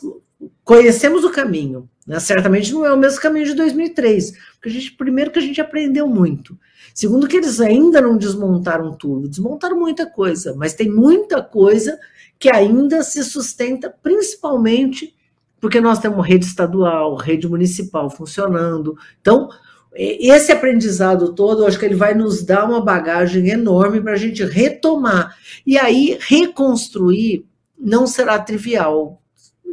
[0.64, 1.90] conhecemos o caminho.
[2.06, 2.20] Né?
[2.20, 5.60] Certamente não é o mesmo caminho de 2003, porque a gente, primeiro que a gente
[5.60, 6.58] aprendeu muito.
[6.94, 12.00] Segundo que eles ainda não desmontaram tudo, desmontaram muita coisa, mas tem muita coisa
[12.40, 15.16] que ainda se sustenta, principalmente
[15.60, 18.96] porque nós temos rede estadual, rede municipal funcionando.
[19.20, 19.50] Então,
[19.96, 24.44] esse aprendizado todo, acho que ele vai nos dar uma bagagem enorme para a gente
[24.44, 25.36] retomar.
[25.66, 27.46] E aí, reconstruir
[27.80, 29.22] não será trivial,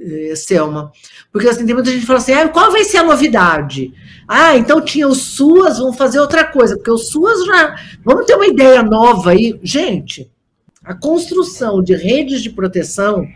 [0.00, 0.92] eh, Selma.
[1.32, 3.92] Porque assim, tem muita gente que fala assim: ah, qual vai ser a novidade?
[4.28, 7.76] Ah, então tinha os SUAS, vamos fazer outra coisa, porque os SUAS já.
[8.04, 9.58] Vamos ter uma ideia nova aí.
[9.62, 10.30] Gente,
[10.84, 13.26] a construção de redes de proteção,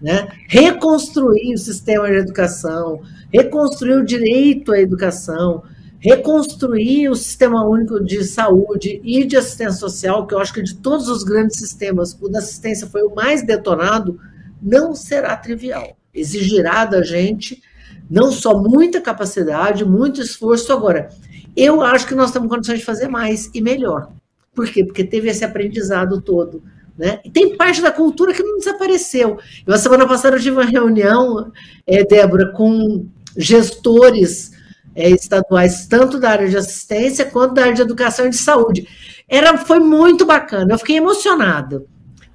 [0.00, 3.00] né, reconstruir o sistema de educação,
[3.32, 5.62] reconstruir o direito à educação,
[6.00, 10.76] reconstruir o sistema único de saúde e de assistência social, que eu acho que de
[10.76, 14.18] todos os grandes sistemas, o da assistência foi o mais detonado,
[14.62, 15.96] não será trivial.
[16.14, 17.62] Exigirá da gente
[18.08, 20.72] não só muita capacidade, muito esforço.
[20.72, 21.10] Agora,
[21.56, 24.10] eu acho que nós temos condições de fazer mais e melhor.
[24.54, 24.84] Por quê?
[24.84, 26.62] Porque teve esse aprendizado todo.
[26.96, 27.20] Né?
[27.24, 29.38] E tem parte da cultura que não desapareceu.
[29.66, 31.52] Eu, semana passada, eu tive uma reunião,
[31.86, 34.52] é, Débora, com gestores
[34.98, 38.88] é, estaduais, tanto da área de assistência quanto da área de educação e de saúde.
[39.28, 41.84] Era, foi muito bacana, eu fiquei emocionada.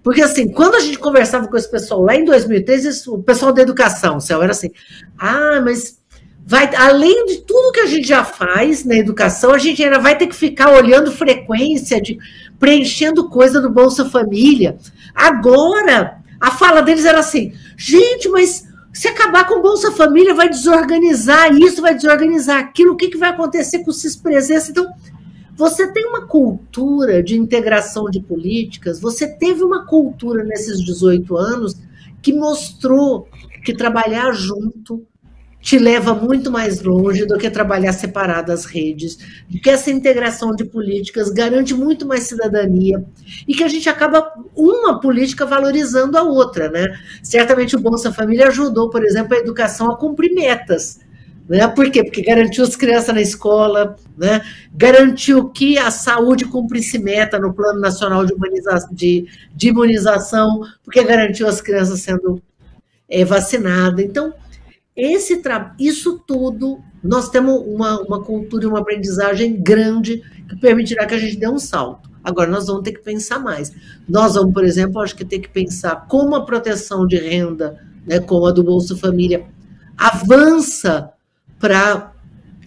[0.01, 3.61] Porque, assim, quando a gente conversava com esse pessoal lá em 2003, o pessoal da
[3.61, 4.69] educação, céu era assim,
[5.17, 5.99] ah, mas
[6.45, 10.17] vai, além de tudo que a gente já faz na educação, a gente ainda vai
[10.17, 12.17] ter que ficar olhando frequência, de
[12.57, 14.77] preenchendo coisa do Bolsa Família.
[15.13, 21.51] Agora, a fala deles era assim, gente, mas se acabar com Bolsa Família, vai desorganizar
[21.51, 24.69] isso, vai desorganizar aquilo, o que, que vai acontecer com o CIS-Presença?
[24.69, 24.93] Então,
[25.55, 31.75] você tem uma cultura de integração de políticas, você teve uma cultura nesses 18 anos
[32.21, 33.27] que mostrou
[33.65, 35.05] que trabalhar junto
[35.63, 40.53] te leva muito mais longe do que trabalhar separado as redes, de que essa integração
[40.53, 43.01] de políticas garante muito mais cidadania
[43.47, 46.99] e que a gente acaba uma política valorizando a outra, né?
[47.23, 50.99] Certamente o Bolsa Família ajudou, por exemplo, a educação a cumprir metas.
[51.47, 51.65] Né?
[51.69, 52.03] Por quê?
[52.03, 54.41] Porque garantiu as crianças na escola, né?
[54.73, 58.33] garantiu que a saúde cumprisse meta no Plano Nacional de,
[58.91, 62.41] de, de Imunização, porque garantiu as crianças sendo
[63.09, 64.03] é, vacinadas.
[64.03, 64.33] Então,
[64.95, 65.41] esse
[65.79, 71.19] isso tudo, nós temos uma, uma cultura e uma aprendizagem grande que permitirá que a
[71.19, 72.11] gente dê um salto.
[72.23, 73.71] Agora, nós vamos ter que pensar mais.
[74.07, 78.19] Nós vamos, por exemplo, acho que ter que pensar como a proteção de renda, né,
[78.19, 79.45] como a do Bolsa Família,
[79.97, 81.11] avança
[81.59, 82.13] para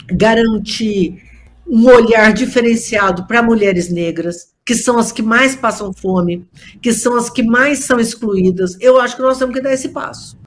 [0.09, 1.23] garantir
[1.67, 6.47] um olhar diferenciado para mulheres negras, que são as que mais passam fome,
[6.83, 8.77] que são as que mais são excluídas.
[8.81, 10.39] Eu acho que nós temos que dar esse passo.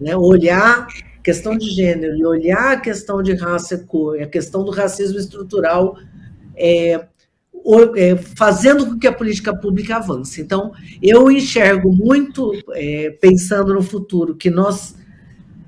[0.00, 0.16] Né?
[0.16, 0.86] Olhar
[1.22, 5.18] questão de gênero e olhar a questão de raça e cor, a questão do racismo
[5.18, 5.96] estrutural,
[6.56, 7.06] é,
[7.96, 10.40] é, fazendo com que a política pública avance.
[10.40, 14.94] Então, eu enxergo muito, é, pensando no futuro, que nós,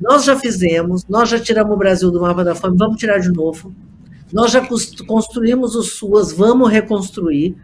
[0.00, 3.30] nós já fizemos, nós já tiramos o Brasil do mapa da fome, vamos tirar de
[3.30, 3.74] novo.
[4.32, 4.66] Nós já
[5.06, 7.54] construímos os SUAS, vamos reconstruir.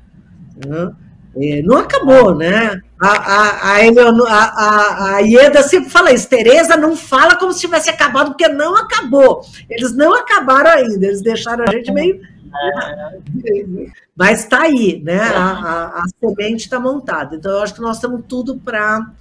[0.66, 0.92] Né?
[1.40, 2.80] É, não acabou, né?
[3.00, 3.80] A, a, a,
[4.28, 8.76] a, a Ieda sempre fala isso, Tereza não fala como se tivesse acabado, porque não
[8.76, 9.42] acabou.
[9.70, 12.20] Eles não acabaram ainda, eles deixaram a gente meio.
[14.16, 15.20] Mas está aí, né?
[15.20, 17.36] A, a semente está montada.
[17.36, 19.12] Então, eu acho que nós temos tudo para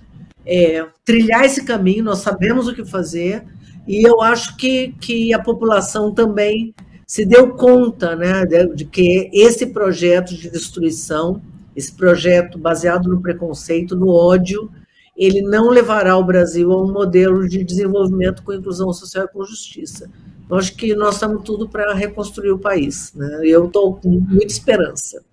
[0.46, 3.44] é, trilhar esse caminho, nós sabemos o que fazer,
[3.88, 6.74] e eu acho que, que a população também
[7.06, 11.42] se deu conta né, de, de que esse projeto de destruição
[11.78, 14.72] esse projeto baseado no preconceito, no ódio,
[15.16, 19.46] ele não levará o Brasil a um modelo de desenvolvimento com inclusão social e com
[19.46, 20.10] justiça.
[20.50, 23.14] Eu acho que nós estamos tudo para reconstruir o país.
[23.14, 23.42] Né?
[23.44, 25.24] Eu estou com muita esperança.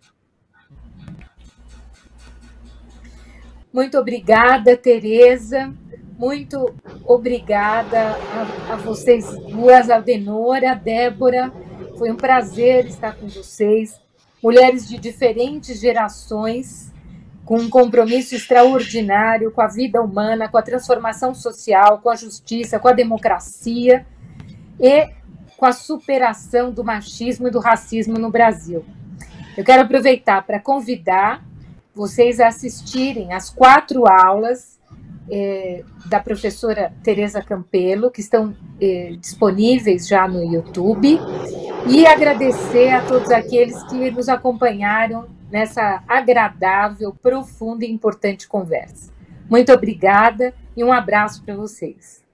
[3.73, 5.73] Muito obrigada, Tereza.
[6.19, 6.75] Muito
[7.07, 11.51] obrigada a, a vocês duas, a Denora, a Débora.
[11.97, 14.04] Foi um prazer estar com vocês
[14.45, 16.93] mulheres de diferentes gerações,
[17.47, 22.79] com um compromisso extraordinário com a vida humana, com a transformação social, com a justiça,
[22.79, 24.05] com a democracia
[24.79, 25.09] e
[25.57, 28.85] com a superação do machismo e do racismo no Brasil.
[29.57, 31.43] Eu quero aproveitar para convidar
[31.95, 34.79] vocês a assistirem às quatro aulas
[35.31, 41.19] é, da professora Tereza Campelo, que estão é, disponíveis já no YouTube,
[41.87, 49.12] e agradecer a todos aqueles que nos acompanharam nessa agradável, profunda e importante conversa.
[49.49, 52.24] Muito obrigada e um abraço para vocês.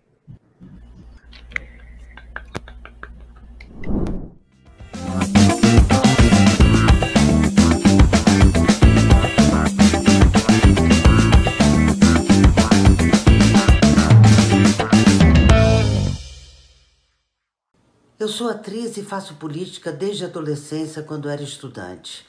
[18.20, 22.26] Eu sou atriz e faço política desde a adolescência, quando era estudante.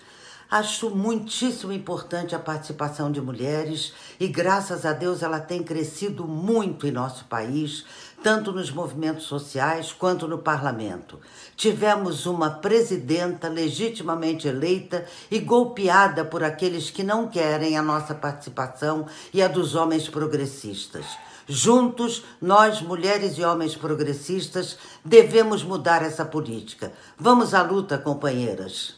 [0.50, 6.88] Acho muitíssimo importante a participação de mulheres e, graças a Deus, ela tem crescido muito
[6.88, 7.84] em nosso país,
[8.24, 11.20] tanto nos movimentos sociais quanto no parlamento.
[11.58, 19.08] Tivemos uma presidenta legitimamente eleita e golpeada por aqueles que não querem a nossa participação
[19.34, 21.06] e a dos homens progressistas.
[21.54, 26.94] Juntos, nós, mulheres e homens progressistas, devemos mudar essa política.
[27.20, 28.96] Vamos à luta, companheiras.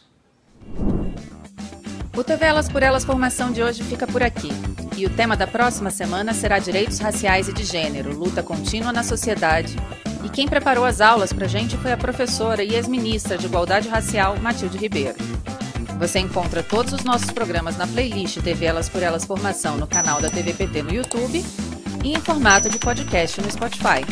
[2.16, 4.50] O TV Elas por Elas Formação de hoje fica por aqui.
[4.96, 9.02] E o tema da próxima semana será Direitos Raciais e de Gênero, luta contínua na
[9.02, 9.74] sociedade.
[10.22, 13.88] E quem preparou as aulas para a gente foi a professora e ex-ministra de Igualdade
[13.88, 15.18] Racial, Matilde Ribeiro.
[15.98, 20.20] Você encontra todos os nossos programas na playlist TV Elas por Elas Formação no canal
[20.20, 21.44] da TVPT no YouTube
[22.12, 24.04] em formato de podcast no Spotify.